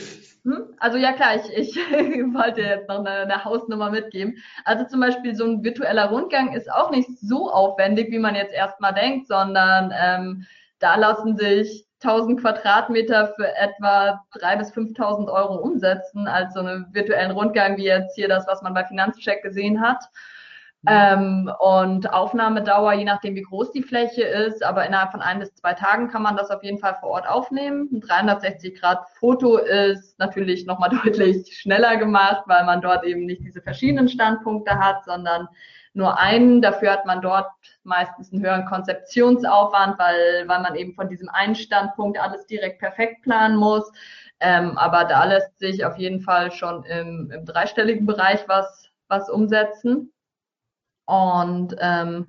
[0.46, 0.74] Hm?
[0.80, 1.76] Also ja klar, ich, ich
[2.34, 4.38] wollte jetzt noch eine, eine, Hausnummer mitgeben.
[4.64, 8.54] Also zum Beispiel so ein virtueller Rundgang ist auch nicht so aufwendig, wie man jetzt
[8.54, 10.46] erstmal denkt, sondern ähm,
[10.80, 16.88] da lassen sich 1000 Quadratmeter für etwa 3.000 bis 5.000 Euro umsetzen, als so einen
[16.94, 20.06] virtuellen Rundgang, wie jetzt hier das, was man bei Finanzcheck gesehen hat.
[20.88, 25.54] Ähm, und Aufnahmedauer, je nachdem wie groß die Fläche ist, aber innerhalb von ein bis
[25.56, 27.90] zwei Tagen kann man das auf jeden Fall vor Ort aufnehmen.
[27.92, 33.44] Ein 360 Grad Foto ist natürlich nochmal deutlich schneller gemacht, weil man dort eben nicht
[33.44, 35.50] diese verschiedenen Standpunkte hat, sondern
[35.94, 36.62] nur einen.
[36.62, 37.52] Dafür hat man dort
[37.84, 43.24] meistens einen höheren Konzeptionsaufwand, weil, weil man eben von diesem einen Standpunkt alles direkt perfekt
[43.24, 43.92] planen muss.
[44.40, 49.30] Ähm, aber da lässt sich auf jeden Fall schon im, im dreistelligen Bereich was, was
[49.30, 50.14] umsetzen.
[51.10, 52.28] Und ähm,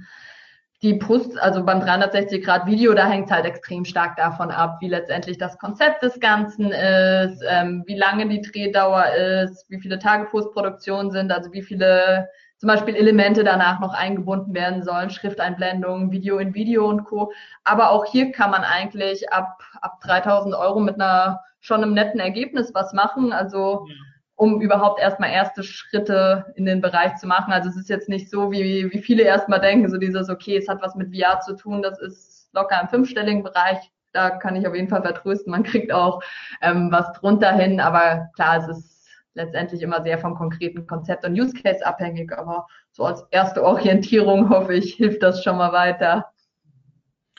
[0.83, 4.78] die Post, also beim 360 Grad Video, da hängt es halt extrem stark davon ab,
[4.81, 9.99] wie letztendlich das Konzept des Ganzen ist, ähm, wie lange die Drehdauer ist, wie viele
[9.99, 16.12] Tage Postproduktion sind, also wie viele zum Beispiel Elemente danach noch eingebunden werden sollen, Schrifteinblendungen,
[16.12, 17.31] Video in Video und Co.
[17.64, 22.20] Aber auch hier kann man eigentlich ab, ab 3000 Euro mit einer schon einem netten
[22.20, 23.33] Ergebnis was machen.
[23.33, 24.09] Also ja
[24.41, 27.53] um überhaupt erstmal erste Schritte in den Bereich zu machen.
[27.53, 30.66] Also es ist jetzt nicht so, wie, wie viele erstmal denken, so dieses, okay, es
[30.66, 33.76] hat was mit VR zu tun, das ist locker im fünfstelligen Bereich.
[34.12, 36.22] Da kann ich auf jeden Fall vertrösten, man kriegt auch
[36.62, 41.38] ähm, was drunter hin, aber klar, es ist letztendlich immer sehr vom konkreten Konzept und
[41.38, 46.32] Use Case abhängig, aber so als erste Orientierung hoffe ich, hilft das schon mal weiter.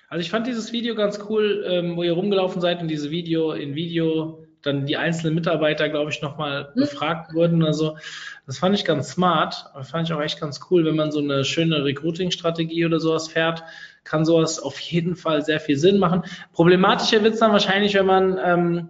[0.08, 3.54] Also ich fand dieses Video ganz cool, ähm, wo ihr rumgelaufen seid und diese Video
[3.54, 6.82] in Video dann die einzelnen Mitarbeiter, glaube ich, nochmal mhm.
[6.82, 7.64] befragt wurden.
[7.64, 7.98] Also
[8.46, 9.66] das fand ich ganz smart.
[9.74, 13.28] Das fand ich auch echt ganz cool, wenn man so eine schöne Recruiting-Strategie oder sowas
[13.28, 13.64] fährt,
[14.04, 16.24] kann sowas auf jeden Fall sehr viel Sinn machen.
[16.54, 18.90] Problematischer wird es dann wahrscheinlich, wenn man ähm,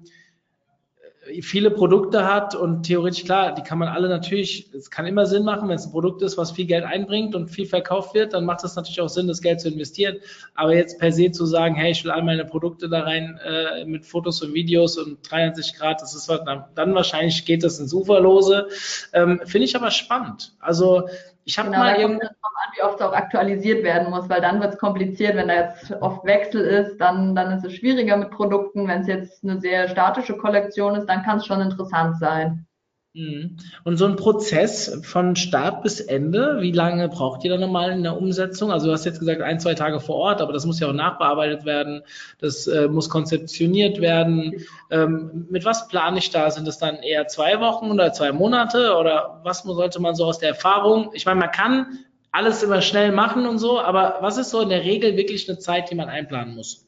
[1.42, 5.44] viele Produkte hat und theoretisch klar, die kann man alle natürlich, es kann immer Sinn
[5.44, 8.44] machen, wenn es ein Produkt ist, was viel Geld einbringt und viel verkauft wird, dann
[8.44, 10.18] macht es natürlich auch Sinn, das Geld zu investieren.
[10.56, 13.86] Aber jetzt per se zu sagen, hey, ich will all meine Produkte da rein äh,
[13.86, 17.94] mit Fotos und Videos und 63 Grad, das ist was, dann, wahrscheinlich geht das ins
[17.94, 18.68] Uferlose.
[19.14, 20.54] Ähm, Finde ich aber spannend.
[20.60, 21.08] Also
[21.46, 22.28] ich habe genau, mal da
[22.76, 25.36] wie oft es auch aktualisiert werden muss, weil dann wird es kompliziert.
[25.36, 28.88] Wenn da jetzt oft Wechsel ist, dann, dann ist es schwieriger mit Produkten.
[28.88, 32.66] Wenn es jetzt eine sehr statische Kollektion ist, dann kann es schon interessant sein.
[33.14, 33.58] Mhm.
[33.84, 38.04] Und so ein Prozess von Start bis Ende, wie lange braucht ihr da nochmal in
[38.04, 38.72] der Umsetzung?
[38.72, 40.94] Also du hast jetzt gesagt ein, zwei Tage vor Ort, aber das muss ja auch
[40.94, 42.04] nachbearbeitet werden,
[42.40, 44.64] das äh, muss konzeptioniert werden.
[44.92, 46.50] Ähm, mit was plane ich da?
[46.52, 50.40] Sind es dann eher zwei Wochen oder zwei Monate oder was sollte man so aus
[50.40, 51.10] der Erfahrung?
[51.14, 52.00] Ich meine, man kann
[52.32, 55.60] alles immer schnell machen und so, aber was ist so in der Regel wirklich eine
[55.60, 56.88] Zeit, die man einplanen muss?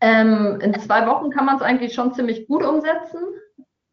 [0.00, 3.20] Ähm, in zwei Wochen kann man es eigentlich schon ziemlich gut umsetzen.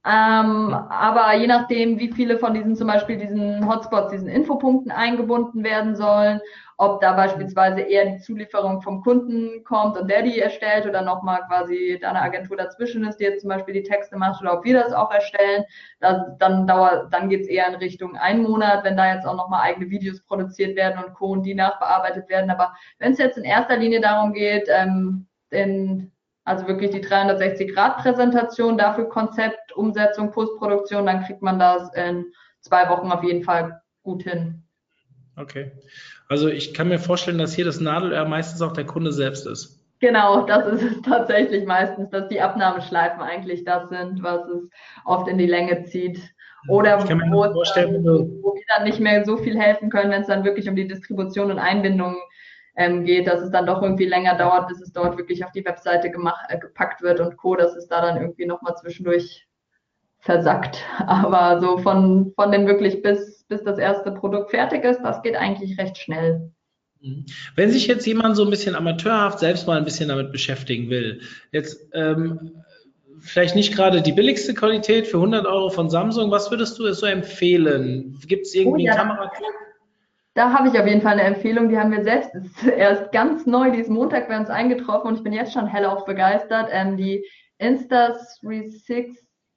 [0.05, 5.65] Ähm, aber je nachdem, wie viele von diesen zum Beispiel diesen Hotspots, diesen Infopunkten eingebunden
[5.65, 6.39] werden sollen,
[6.79, 11.41] ob da beispielsweise eher die Zulieferung vom Kunden kommt und der die erstellt oder nochmal
[11.47, 14.63] quasi da eine Agentur dazwischen ist, die jetzt zum Beispiel die Texte macht oder ob
[14.63, 15.65] wir das auch erstellen,
[15.99, 19.63] das, dann dauert, dann geht's eher in Richtung einen Monat, wenn da jetzt auch nochmal
[19.63, 21.31] eigene Videos produziert werden und Co.
[21.31, 22.51] und die nachbearbeitet werden.
[22.51, 26.11] Aber wenn es jetzt in erster Linie darum geht, ähm, den
[26.43, 33.11] also wirklich die 360-Grad-Präsentation, dafür Konzept, Umsetzung, Postproduktion, dann kriegt man das in zwei Wochen
[33.11, 34.63] auf jeden Fall gut hin.
[35.35, 35.73] Okay.
[36.29, 39.83] Also ich kann mir vorstellen, dass hier das Nadelöhr meistens auch der Kunde selbst ist.
[39.99, 44.69] Genau, das ist es tatsächlich meistens, dass die Abnahmeschleifen eigentlich das sind, was es
[45.05, 46.19] oft in die Länge zieht.
[46.69, 50.43] Oder wo, dann, wo wir dann nicht mehr so viel helfen können, wenn es dann
[50.43, 52.17] wirklich um die Distribution und Einbindung
[52.75, 55.65] ähm, geht, dass es dann doch irgendwie länger dauert, bis es dort wirklich auf die
[55.65, 59.46] Webseite gemacht, äh, gepackt wird und Co., dass es da dann irgendwie nochmal zwischendurch
[60.19, 60.83] versackt.
[61.07, 65.35] Aber so von, von dem wirklich bis, bis das erste Produkt fertig ist, das geht
[65.35, 66.51] eigentlich recht schnell.
[67.01, 67.25] Mhm.
[67.55, 71.21] Wenn sich jetzt jemand so ein bisschen amateurhaft selbst mal ein bisschen damit beschäftigen will,
[71.51, 72.63] jetzt ähm,
[73.19, 77.05] vielleicht nicht gerade die billigste Qualität für 100 Euro von Samsung, was würdest du so
[77.05, 78.17] empfehlen?
[78.27, 78.93] Gibt es irgendwie oh, ja.
[78.93, 79.47] einen Kameraclip?
[80.33, 81.69] Da habe ich auf jeden Fall eine Empfehlung.
[81.69, 82.31] Die haben wir selbst
[82.77, 86.69] erst ganz neu diesen Montag bei uns eingetroffen und ich bin jetzt schon hellauf begeistert.
[86.71, 87.25] Ähm, die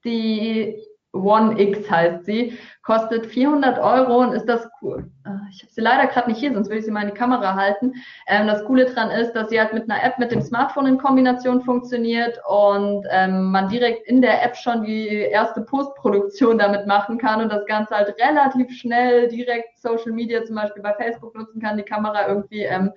[0.05, 5.11] Insta360 One X heißt sie, kostet 400 Euro und ist das cool.
[5.25, 7.19] Ah, ich habe sie leider gerade nicht hier, sonst würde ich sie mal in die
[7.19, 7.95] Kamera halten.
[8.29, 10.99] Ähm, das Coole dran ist, dass sie halt mit einer App mit dem Smartphone in
[10.99, 17.19] Kombination funktioniert und ähm, man direkt in der App schon die erste Postproduktion damit machen
[17.19, 21.61] kann und das Ganze halt relativ schnell direkt Social Media zum Beispiel bei Facebook nutzen
[21.61, 22.93] kann, die Kamera irgendwie ähm,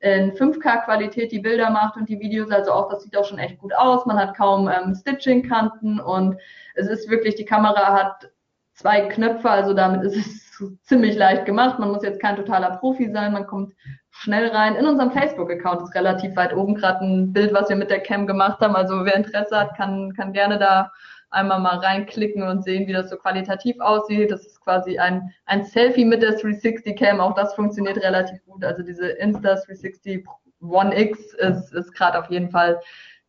[0.00, 3.58] in 5K-Qualität die Bilder macht und die Videos, also auch das sieht auch schon echt
[3.58, 4.06] gut aus.
[4.06, 6.36] Man hat kaum ähm, Stitching-Kanten und
[6.74, 8.30] es ist wirklich, die Kamera hat
[8.74, 11.78] zwei Knöpfe, also damit ist es ziemlich leicht gemacht.
[11.78, 13.74] Man muss jetzt kein totaler Profi sein, man kommt
[14.10, 14.74] schnell rein.
[14.74, 18.26] In unserem Facebook-Account ist relativ weit oben gerade ein Bild, was wir mit der Cam
[18.26, 18.76] gemacht haben.
[18.76, 20.90] Also wer Interesse hat, kann, kann gerne da
[21.30, 24.30] einmal mal reinklicken und sehen, wie das so qualitativ aussieht.
[24.30, 27.20] Das ist quasi ein, ein Selfie mit der 360 Cam.
[27.20, 28.64] Auch das funktioniert relativ gut.
[28.64, 30.24] Also diese Insta 360
[30.60, 32.80] One X ist, ist gerade auf jeden Fall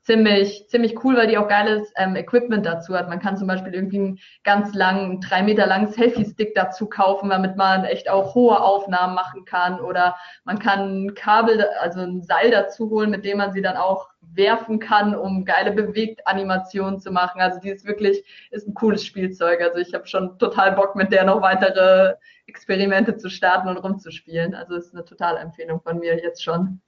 [0.04, 3.08] ziemlich, ziemlich cool, weil die auch geiles ähm, Equipment dazu hat.
[3.08, 7.56] Man kann zum Beispiel irgendwie einen ganz langen, drei Meter langen Selfie-Stick dazu kaufen, damit
[7.56, 9.80] man echt auch hohe Aufnahmen machen kann.
[9.80, 13.78] Oder man kann ein Kabel, also ein Seil dazu holen, mit dem man sie dann
[13.78, 17.41] auch werfen kann, um geile Bewegtanimationen zu machen.
[17.41, 19.62] Also die ist wirklich, ist ein cooles Spielzeug.
[19.62, 22.16] Also ich habe schon total Bock, mit der noch weitere
[22.47, 24.56] Experimente zu starten und rumzuspielen.
[24.56, 26.82] Also ist eine totale Empfehlung von mir jetzt schon.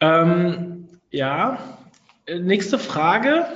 [0.00, 1.58] Ähm, ja,
[2.28, 3.46] nächste Frage.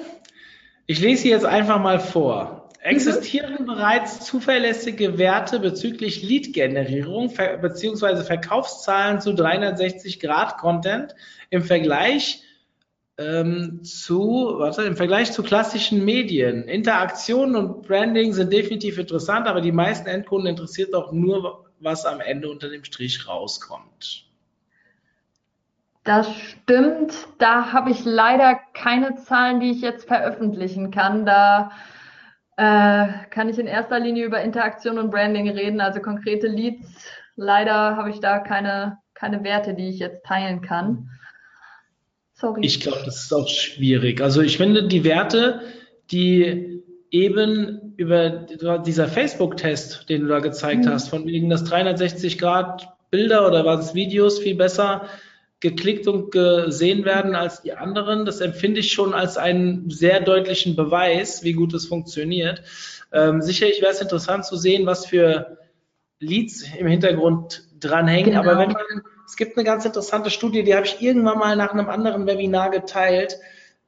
[0.87, 2.63] Ich lese sie jetzt einfach mal vor.
[2.81, 8.25] Existieren bereits zuverlässige Werte bezüglich Lead-Generierung ver bzw.
[8.25, 11.15] Verkaufszahlen zu 360-Grad-Content
[11.51, 12.43] im Vergleich
[13.19, 16.65] ähm, zu, warte, im Vergleich zu klassischen Medien?
[16.65, 22.21] Interaktionen und Branding sind definitiv interessant, aber die meisten Endkunden interessiert doch nur, was am
[22.21, 24.32] Ende unter dem Strich rauskommt.
[26.05, 27.15] Das stimmt.
[27.39, 31.25] Da habe ich leider keine Zahlen, die ich jetzt veröffentlichen kann.
[31.25, 31.71] Da
[32.57, 37.07] äh, kann ich in erster Linie über Interaktion und Branding reden, also konkrete Leads.
[37.37, 41.09] Leider habe ich da keine, keine Werte, die ich jetzt teilen kann.
[42.35, 42.61] Sorry.
[42.65, 44.21] Ich glaube, das ist auch schwierig.
[44.21, 45.61] Also ich finde die Werte,
[46.11, 48.31] die eben über
[48.85, 50.91] dieser Facebook-Test, den du da gezeigt mhm.
[50.91, 55.07] hast, von wegen das 360 Grad Bilder oder was Videos viel besser,
[55.63, 58.27] geklickt und gesehen werden als die anderen.
[58.27, 62.63] Das empfinde ich schon als einen sehr deutlichen Beweis, wie gut es funktioniert.
[63.13, 65.57] Ähm, sicherlich wäre es interessant zu sehen, was für
[66.19, 68.33] Leads im Hintergrund dranhängen.
[68.33, 68.41] Genau.
[68.41, 71.73] Aber wenn man, es gibt eine ganz interessante Studie, die habe ich irgendwann mal nach
[71.73, 73.39] einem anderen Webinar geteilt.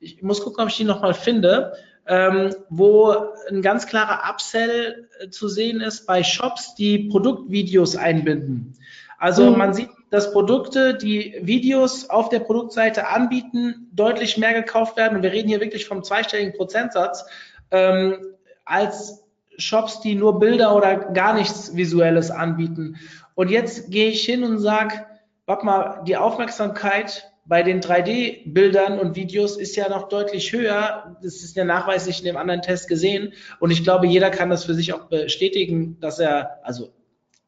[0.00, 1.74] Ich muss gucken, ob ich die nochmal finde
[2.06, 3.14] ähm, wo
[3.48, 8.74] ein ganz klarer Upsell äh, zu sehen ist bei Shops, die Produktvideos einbinden.
[9.18, 9.58] Also mhm.
[9.58, 15.16] man sieht, dass Produkte, die Videos auf der Produktseite anbieten, deutlich mehr gekauft werden.
[15.16, 17.24] Und wir reden hier wirklich vom zweistelligen Prozentsatz,
[17.72, 18.18] ähm,
[18.64, 19.24] als
[19.58, 22.96] Shops, die nur Bilder oder gar nichts Visuelles anbieten.
[23.34, 25.04] Und jetzt gehe ich hin und sage,
[25.46, 31.16] warte mal, die Aufmerksamkeit bei den 3D-Bildern und Videos ist ja noch deutlich höher.
[31.24, 33.32] Das ist ja nachweislich in dem anderen Test gesehen.
[33.58, 36.92] Und ich glaube, jeder kann das für sich auch bestätigen, dass er, also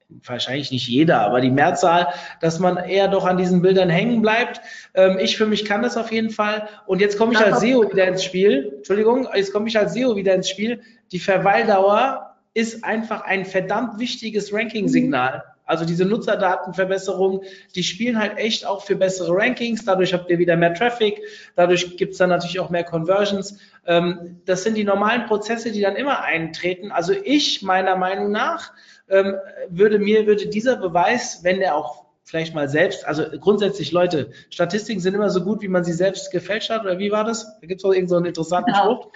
[0.09, 2.09] wahrscheinlich nicht jeder, aber die Mehrzahl,
[2.41, 4.61] dass man eher doch an diesen Bildern hängen bleibt.
[4.95, 6.69] Ähm, ich für mich kann das auf jeden Fall.
[6.87, 8.73] Und jetzt komme ich als SEO wieder ins Spiel.
[8.77, 10.81] Entschuldigung, jetzt komme ich als SEO wieder ins Spiel.
[11.13, 15.43] Die Verweildauer ist einfach ein verdammt wichtiges Ranking-Signal.
[15.67, 17.41] Also diese Nutzerdatenverbesserungen,
[17.75, 19.85] die spielen halt echt auch für bessere Rankings.
[19.85, 21.21] Dadurch habt ihr wieder mehr Traffic.
[21.57, 23.59] Dadurch gibt es dann natürlich auch mehr Conversions.
[23.85, 26.93] Ähm, das sind die normalen Prozesse, die dann immer eintreten.
[26.93, 28.73] Also ich, meiner Meinung nach,
[29.09, 29.35] ähm,
[29.69, 35.01] würde mir, würde dieser Beweis, wenn der auch vielleicht mal selbst, also grundsätzlich, Leute, Statistiken
[35.01, 37.59] sind immer so gut, wie man sie selbst gefälscht hat, oder wie war das?
[37.61, 38.95] Da gibt es auch irgendeinen so interessanten genau.
[38.97, 39.11] Spruch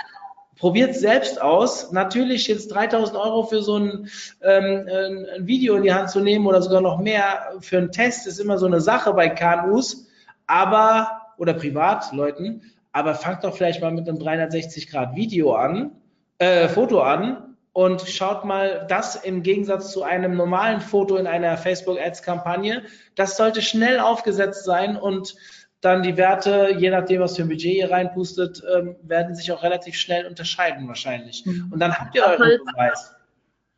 [0.60, 1.90] probiert selbst aus.
[1.90, 4.10] Natürlich jetzt 3000 Euro für so ein,
[4.42, 8.26] ähm, ein, Video in die Hand zu nehmen oder sogar noch mehr für einen Test
[8.26, 10.06] ist immer so eine Sache bei KMUs,
[10.46, 12.62] aber, oder Privatleuten,
[12.92, 15.92] aber fangt doch vielleicht mal mit einem 360 Grad Video an,
[16.38, 21.56] äh, Foto an und schaut mal das im Gegensatz zu einem normalen Foto in einer
[21.56, 22.82] Facebook Ads Kampagne.
[23.14, 25.36] Das sollte schnell aufgesetzt sein und
[25.80, 29.62] dann die Werte, je nachdem, was für ein Budget ihr reinpustet, ähm, werden sich auch
[29.62, 31.46] relativ schnell unterscheiden wahrscheinlich.
[31.46, 31.70] Mhm.
[31.72, 33.14] Und dann habt ihr euren Beweis.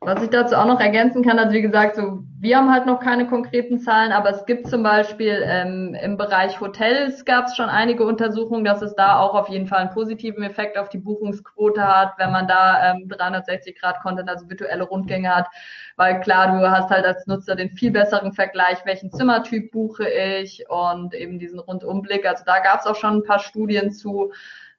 [0.05, 2.99] Was ich dazu auch noch ergänzen kann, also wie gesagt, so wir haben halt noch
[2.99, 7.69] keine konkreten Zahlen, aber es gibt zum Beispiel ähm, im Bereich Hotels gab es schon
[7.69, 11.81] einige Untersuchungen, dass es da auch auf jeden Fall einen positiven Effekt auf die Buchungsquote
[11.81, 15.47] hat, wenn man da ähm, 360 Grad Content, also virtuelle Rundgänge hat,
[15.95, 20.65] weil klar, du hast halt als Nutzer den viel besseren Vergleich, welchen Zimmertyp buche ich
[20.67, 22.25] und eben diesen Rundumblick.
[22.25, 24.33] Also da gab es auch schon ein paar Studien zu.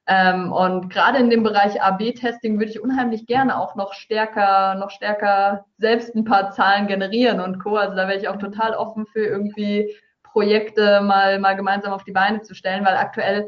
[0.07, 4.91] Ähm, und gerade in dem Bereich AB-Testing würde ich unheimlich gerne auch noch stärker, noch
[4.91, 7.75] stärker selbst ein paar Zahlen generieren und Co.
[7.77, 12.11] Also da wäre ich auch total offen für irgendwie Projekte mal, mal gemeinsam auf die
[12.11, 13.47] Beine zu stellen, weil aktuell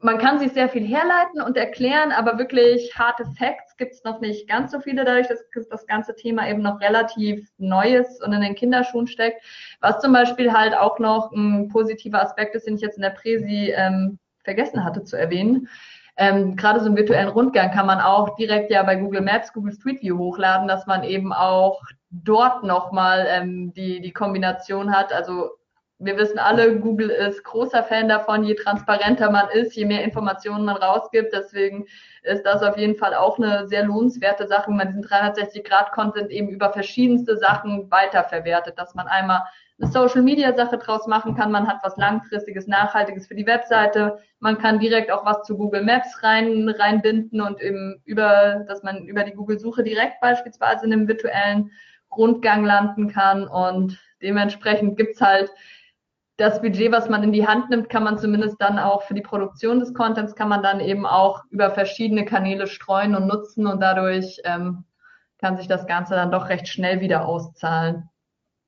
[0.00, 4.20] man kann sich sehr viel herleiten und erklären, aber wirklich harte Facts gibt es noch
[4.20, 8.32] nicht ganz so viele, dadurch, dass das ganze Thema eben noch relativ neu ist und
[8.32, 9.42] in den Kinderschuhen steckt.
[9.80, 13.10] Was zum Beispiel halt auch noch ein positiver Aspekt ist, den ich jetzt in der
[13.10, 15.68] Präsi ähm, vergessen hatte zu erwähnen.
[16.16, 19.72] Ähm, gerade so einen virtuellen Rundgang kann man auch direkt ja bei Google Maps, Google
[19.72, 21.80] Street View hochladen, dass man eben auch
[22.10, 25.12] dort nochmal ähm, die, die Kombination hat.
[25.12, 25.50] Also
[26.00, 30.64] wir wissen alle, Google ist großer Fan davon, je transparenter man ist, je mehr Informationen
[30.64, 31.32] man rausgibt.
[31.32, 31.86] Deswegen
[32.22, 36.48] ist das auf jeden Fall auch eine sehr lohnenswerte Sache, wenn man diesen 360-Grad-Content eben
[36.48, 39.42] über verschiedenste Sachen weiterverwertet, dass man einmal
[39.80, 41.52] eine Social Media Sache draus machen kann.
[41.52, 44.18] Man hat was langfristiges, nachhaltiges für die Webseite.
[44.40, 49.06] Man kann direkt auch was zu Google Maps rein, reinbinden und eben über, dass man
[49.06, 51.70] über die Google Suche direkt beispielsweise in einem virtuellen
[52.14, 55.50] Rundgang landen kann und dementsprechend gibt's halt
[56.36, 59.20] das Budget, was man in die Hand nimmt, kann man zumindest dann auch für die
[59.20, 63.80] Produktion des Contents, kann man dann eben auch über verschiedene Kanäle streuen und nutzen und
[63.80, 64.84] dadurch ähm,
[65.38, 68.08] kann sich das Ganze dann doch recht schnell wieder auszahlen.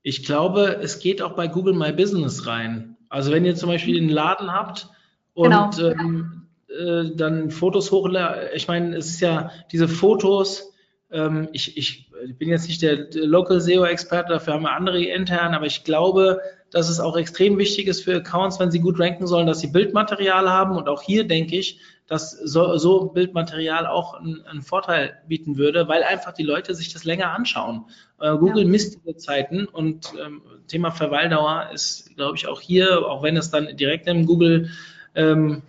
[0.02, 2.96] Ich glaube, es geht auch bei Google My Business rein.
[3.08, 4.88] Also wenn ihr zum Beispiel einen Laden habt
[5.34, 5.70] und genau.
[5.78, 10.72] ähm, äh, dann Fotos hochladen, ich meine, es ist ja diese Fotos,
[11.10, 15.66] ähm, ich, ich bin jetzt nicht der, Local SEO-Experte, dafür haben wir andere intern, aber
[15.66, 16.40] ich glaube,
[16.72, 19.68] dass es auch extrem wichtig ist für Accounts, wenn sie gut ranken sollen, dass sie
[19.68, 20.76] Bildmaterial haben.
[20.76, 25.86] Und auch hier denke ich, dass so, so Bildmaterial auch einen, einen, Vorteil bieten würde,
[25.86, 27.84] weil einfach die Leute sich das länger anschauen.
[28.20, 28.68] Äh, Google ja.
[28.68, 33.50] misst diese Zeiten und ähm, Thema Verweildauer ist, glaube ich, auch hier, auch wenn es
[33.50, 34.70] dann direkt im Google
[35.14, 35.62] ähm,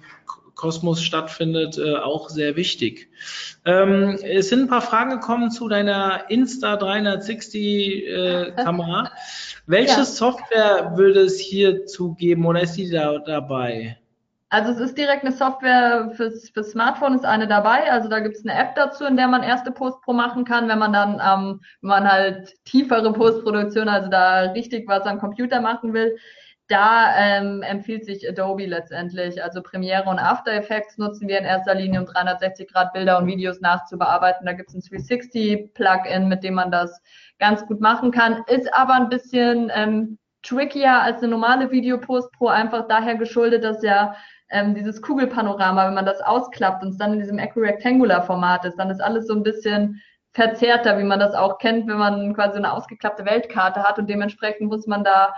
[0.64, 3.10] Kosmos stattfindet, äh, auch sehr wichtig.
[3.66, 9.12] Ähm, es sind ein paar Fragen gekommen zu deiner Insta 360 äh, Kamera.
[9.68, 10.06] Welche ja.
[10.06, 13.98] Software würde es hier zugeben oder ist die da dabei?
[14.50, 17.92] Also es ist direkt eine Software fürs, fürs Smartphone, ist eine dabei.
[17.92, 20.80] Also da gibt es eine App dazu, in der man erste Postpro machen kann, wenn
[20.80, 25.94] man dann, ähm, wenn man halt tiefere Postproduktion, also da richtig was am Computer machen
[25.94, 26.16] will.
[26.68, 29.44] Da ähm, empfiehlt sich Adobe letztendlich.
[29.44, 33.28] Also Premiere und After Effects nutzen wir in erster Linie, um 360 Grad Bilder und
[33.28, 34.46] Videos nachzubearbeiten.
[34.46, 37.02] Da gibt es ein 360 Plugin, mit dem man das
[37.40, 38.44] ganz gut machen kann.
[38.48, 43.64] Ist aber ein bisschen ähm, trickier als eine normale Video Post Pro, einfach daher geschuldet,
[43.64, 44.16] dass ja
[44.50, 48.90] ähm, dieses Kugelpanorama, wenn man das ausklappt und es dann in diesem Equirectangular-Format ist, dann
[48.90, 50.02] ist alles so ein bisschen
[50.32, 54.70] verzerrter, wie man das auch kennt, wenn man quasi eine ausgeklappte Weltkarte hat und dementsprechend
[54.70, 55.34] muss man da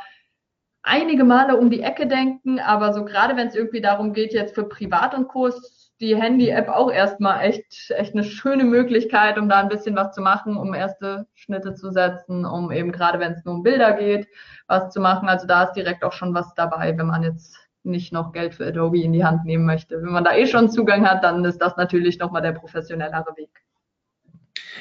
[0.85, 4.55] einige Male um die Ecke denken, aber so gerade wenn es irgendwie darum geht, jetzt
[4.55, 9.59] für Privat und ist die Handy-App auch erstmal echt, echt eine schöne Möglichkeit, um da
[9.59, 13.45] ein bisschen was zu machen, um erste Schnitte zu setzen, um eben gerade wenn es
[13.45, 14.27] nur um Bilder geht,
[14.67, 15.29] was zu machen.
[15.29, 18.67] Also da ist direkt auch schon was dabei, wenn man jetzt nicht noch Geld für
[18.67, 20.01] Adobe in die Hand nehmen möchte.
[20.01, 23.64] Wenn man da eh schon Zugang hat, dann ist das natürlich nochmal der professionellere Weg.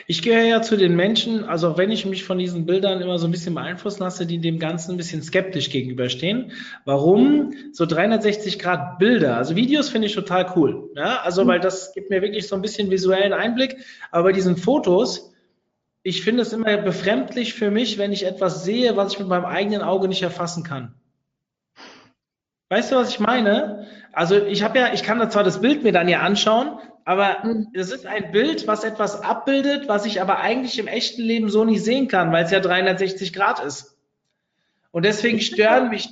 [0.07, 3.27] Ich gehöre ja zu den Menschen, also wenn ich mich von diesen Bildern immer so
[3.27, 6.53] ein bisschen beeinflussen lasse, die dem Ganzen ein bisschen skeptisch gegenüberstehen.
[6.85, 7.55] Warum?
[7.73, 10.91] So 360 Grad Bilder, also Videos finde ich total cool.
[10.97, 11.23] Ja?
[11.23, 13.77] Also, weil das gibt mir wirklich so ein bisschen visuellen Einblick.
[14.11, 15.33] Aber bei diesen Fotos,
[16.03, 19.47] ich finde es immer befremdlich für mich, wenn ich etwas sehe, was ich mit meinem
[19.47, 20.95] eigenen Auge nicht erfassen kann.
[22.69, 23.87] Weißt du, was ich meine?
[24.13, 27.45] Also ich habe ja, ich kann da zwar das Bild mir dann ja anschauen, aber
[27.45, 27.69] mhm.
[27.75, 31.65] es ist ein Bild, was etwas abbildet, was ich aber eigentlich im echten Leben so
[31.65, 33.97] nicht sehen kann, weil es ja 360 Grad ist.
[34.91, 36.11] Und deswegen stören mich.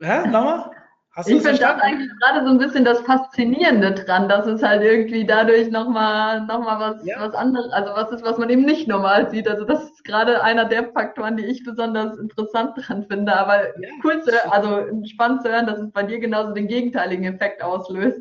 [0.00, 0.28] Hä?
[0.28, 0.70] Nochmal?
[1.18, 4.84] Hast ich finde das eigentlich gerade so ein bisschen das Faszinierende dran, dass es halt
[4.84, 7.16] irgendwie dadurch nochmal noch mal was, ja.
[7.18, 9.48] was anderes, also was ist, was man eben nicht normal sieht.
[9.48, 13.34] Also das ist gerade einer der Faktoren, die ich besonders interessant dran finde.
[13.34, 13.88] Aber ja.
[14.04, 18.20] cool zu, also spannend zu hören, dass es bei dir genauso den gegenteiligen Effekt auslöst.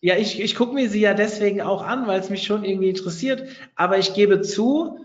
[0.00, 2.90] Ja, ich, ich gucke mir sie ja deswegen auch an, weil es mich schon irgendwie
[2.90, 3.44] interessiert.
[3.74, 5.04] Aber ich gebe zu,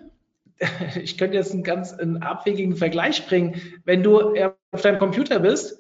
[1.02, 3.62] ich könnte jetzt einen ganz einen abwegigen Vergleich bringen.
[3.86, 4.36] Wenn du
[4.72, 5.80] auf deinem Computer bist,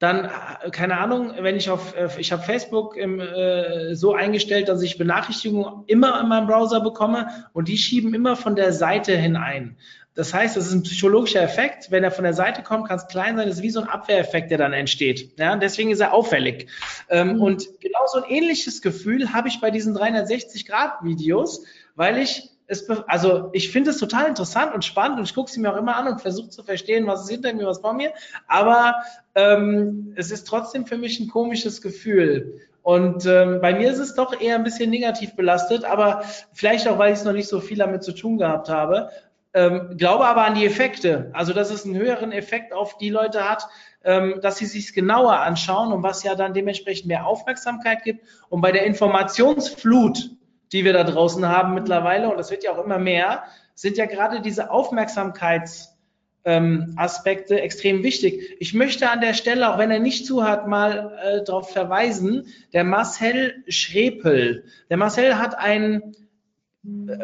[0.00, 0.28] dann,
[0.72, 5.84] keine Ahnung, wenn ich auf, ich habe Facebook im, äh, so eingestellt, dass ich Benachrichtigungen
[5.86, 9.76] immer in meinem Browser bekomme und die schieben immer von der Seite hinein.
[10.14, 11.90] Das heißt, es ist ein psychologischer Effekt.
[11.90, 13.48] Wenn er von der Seite kommt, kann es klein sein.
[13.48, 15.38] Das ist wie so ein Abwehreffekt, der dann entsteht.
[15.38, 16.68] Ja, deswegen ist er auffällig.
[17.08, 17.42] Ähm, mhm.
[17.42, 21.64] Und genau so ein ähnliches Gefühl habe ich bei diesen 360-Grad-Videos,
[21.96, 25.60] weil ich es, also ich finde es total interessant und spannend und ich gucke sie
[25.60, 28.12] mir auch immer an und versuche zu verstehen, was ist hinter mir, was vor mir.
[28.46, 28.94] Aber
[29.34, 32.60] ähm, es ist trotzdem für mich ein komisches Gefühl.
[32.82, 36.98] Und ähm, bei mir ist es doch eher ein bisschen negativ belastet, aber vielleicht auch,
[36.98, 39.10] weil ich es noch nicht so viel damit zu tun gehabt habe.
[39.56, 43.48] Ähm, glaube aber an die Effekte, also dass es einen höheren Effekt auf die Leute
[43.48, 43.68] hat,
[44.02, 48.24] ähm, dass sie sich genauer anschauen und was ja dann dementsprechend mehr Aufmerksamkeit gibt.
[48.48, 50.30] Und bei der Informationsflut,
[50.72, 53.44] die wir da draußen haben mittlerweile, und das wird ja auch immer mehr,
[53.76, 58.56] sind ja gerade diese Aufmerksamkeitsaspekte ähm, extrem wichtig.
[58.58, 62.82] Ich möchte an der Stelle, auch wenn er nicht zuhört, mal äh, darauf verweisen, der
[62.82, 64.64] Marcel Schrepel.
[64.90, 66.16] Der Marcel hat einen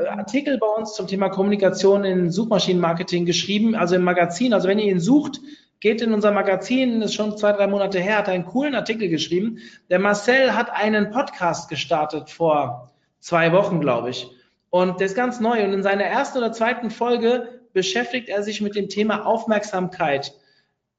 [0.09, 4.55] Artikel bei uns zum Thema Kommunikation in Suchmaschinenmarketing geschrieben, also im Magazin.
[4.55, 5.41] Also wenn ihr ihn sucht,
[5.81, 9.59] geht in unser Magazin, ist schon zwei, drei Monate her, hat einen coolen Artikel geschrieben.
[9.91, 14.31] Der Marcel hat einen Podcast gestartet vor zwei Wochen, glaube ich.
[14.71, 15.63] Und der ist ganz neu.
[15.65, 20.33] Und in seiner ersten oder zweiten Folge beschäftigt er sich mit dem Thema Aufmerksamkeit.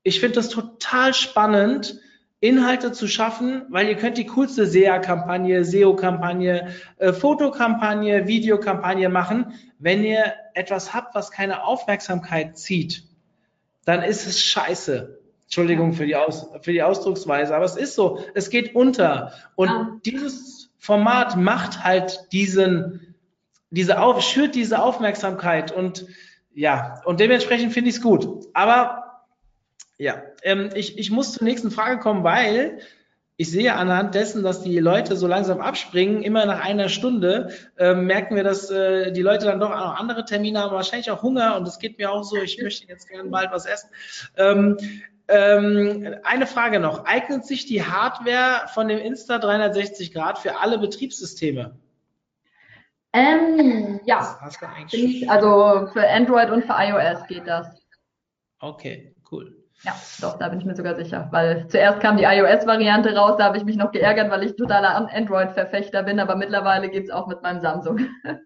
[0.04, 2.00] Ich finde das total spannend,
[2.42, 9.54] Inhalte zu schaffen, weil ihr könnt die coolste SEA-Kampagne, SEO-Kampagne, äh, Fotokampagne, Videokampagne machen.
[9.78, 13.04] Wenn ihr etwas habt, was keine Aufmerksamkeit zieht,
[13.86, 15.20] dann ist es scheiße.
[15.44, 19.34] Entschuldigung für die, Aus, für die Ausdrucksweise, aber es ist so, es geht unter.
[19.56, 19.98] Und ja.
[20.04, 23.16] dieses Format macht halt diesen,
[23.70, 26.08] diese auf, schürt diese Aufmerksamkeit und
[26.54, 28.48] ja, und dementsprechend finde ich es gut.
[28.54, 29.01] Aber
[30.02, 32.80] ja, ähm, ich, ich muss zur nächsten Frage kommen, weil
[33.38, 38.08] ich sehe anhand dessen, dass die Leute so langsam abspringen, immer nach einer Stunde, ähm,
[38.08, 41.56] merken wir, dass äh, die Leute dann doch auch andere Termine haben, wahrscheinlich auch Hunger
[41.56, 43.92] und das geht mir auch so, ich möchte jetzt gerne bald was essen.
[44.38, 44.78] Ähm,
[45.28, 50.80] ähm, eine Frage noch, eignet sich die Hardware von dem Insta 360 Grad für alle
[50.80, 51.78] Betriebssysteme?
[53.14, 54.40] Ähm, ja,
[55.28, 57.68] also für Android und für iOS geht das.
[58.60, 59.11] Okay.
[59.84, 61.28] Ja, doch, da bin ich mir sogar sicher.
[61.32, 65.10] Weil zuerst kam die iOS-Variante raus, da habe ich mich noch geärgert, weil ich totaler
[65.12, 68.00] Android-Verfechter bin, aber mittlerweile geht es auch mit meinem Samsung.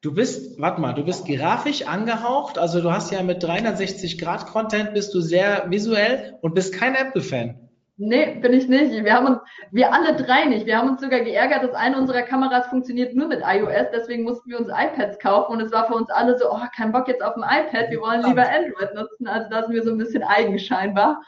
[0.00, 4.46] Du bist, warte mal, du bist grafisch angehaucht, also du hast ja mit 360 Grad
[4.46, 7.67] Content bist du sehr visuell und bist kein Apple-Fan.
[8.00, 8.92] Nee, bin ich nicht.
[9.04, 9.38] Wir haben uns,
[9.72, 10.66] wir alle drei nicht.
[10.66, 13.88] Wir haben uns sogar geärgert, dass eine unserer Kameras funktioniert nur mit iOS.
[13.92, 16.92] Deswegen mussten wir uns iPads kaufen und es war für uns alle so, oh, kein
[16.92, 17.90] Bock jetzt auf dem iPad.
[17.90, 19.26] Wir wollen lieber Android nutzen.
[19.26, 21.22] Also da sind wir so ein bisschen eigen scheinbar.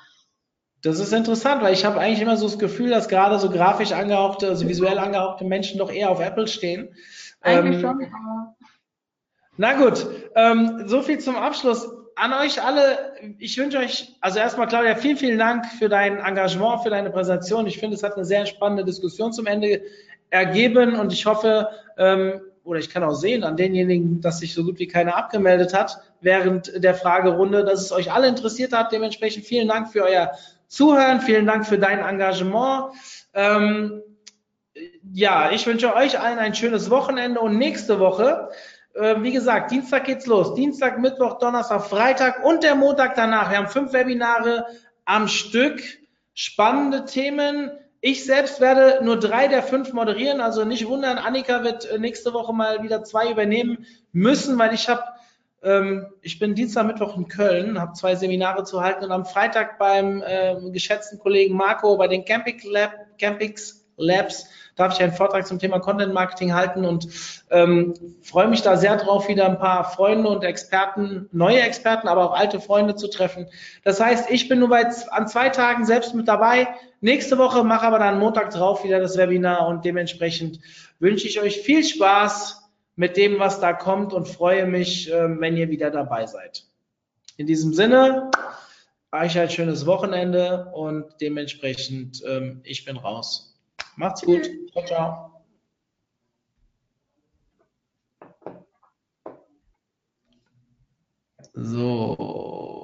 [0.82, 3.90] Das ist interessant, weil ich habe eigentlich immer so das Gefühl, dass gerade so grafisch
[3.90, 6.94] angehauchte, also visuell angehauchte Menschen doch eher auf Apple stehen.
[7.40, 8.54] Eigentlich Ähm, schon, aber
[9.56, 10.06] Na gut,
[10.36, 11.99] ähm, so viel zum Abschluss.
[12.16, 16.82] An euch alle, ich wünsche euch, also erstmal Claudia, vielen, vielen Dank für dein Engagement,
[16.82, 17.66] für deine Präsentation.
[17.66, 19.82] Ich finde, es hat eine sehr spannende Diskussion zum Ende
[20.30, 24.64] ergeben und ich hoffe, ähm, oder ich kann auch sehen an denjenigen, dass sich so
[24.64, 28.92] gut wie keiner abgemeldet hat während der Fragerunde, dass es euch alle interessiert hat.
[28.92, 30.32] Dementsprechend vielen Dank für euer
[30.68, 32.94] Zuhören, vielen Dank für dein Engagement.
[33.34, 34.02] Ähm,
[35.12, 38.50] ja, ich wünsche euch allen ein schönes Wochenende und nächste Woche,
[38.95, 40.55] wie gesagt, Dienstag geht's los.
[40.55, 43.51] Dienstag, Mittwoch, Donnerstag, Freitag und der Montag danach.
[43.51, 44.66] Wir haben fünf Webinare
[45.05, 45.80] am Stück.
[46.34, 47.70] Spannende Themen.
[48.01, 51.18] Ich selbst werde nur drei der fünf moderieren, also nicht wundern.
[51.18, 55.03] Annika wird äh, nächste Woche mal wieder zwei übernehmen müssen, weil ich habe
[55.62, 59.78] ähm, ich bin Dienstag, Mittwoch in Köln, habe zwei Seminare zu halten und am Freitag
[59.78, 64.49] beim ähm, geschätzten Kollegen Marco bei den Camping Lab, Campix Labs
[64.81, 67.07] darf ich einen Vortrag zum Thema Content Marketing halten und
[67.51, 72.31] ähm, freue mich da sehr drauf, wieder ein paar Freunde und Experten, neue Experten, aber
[72.31, 73.47] auch alte Freunde zu treffen.
[73.85, 76.68] Das heißt, ich bin nur bei, an zwei Tagen selbst mit dabei.
[77.01, 80.61] Nächste Woche mache aber dann Montag drauf wieder das Webinar und dementsprechend
[80.99, 85.57] wünsche ich euch viel Spaß mit dem, was da kommt und freue mich, ähm, wenn
[85.57, 86.64] ihr wieder dabei seid.
[87.37, 88.31] In diesem Sinne,
[89.12, 93.49] euch ein schönes Wochenende und dementsprechend, ähm, ich bin raus.
[94.01, 94.48] Macht's gut.
[94.72, 95.44] Ciao, ciao.
[101.55, 102.80] So.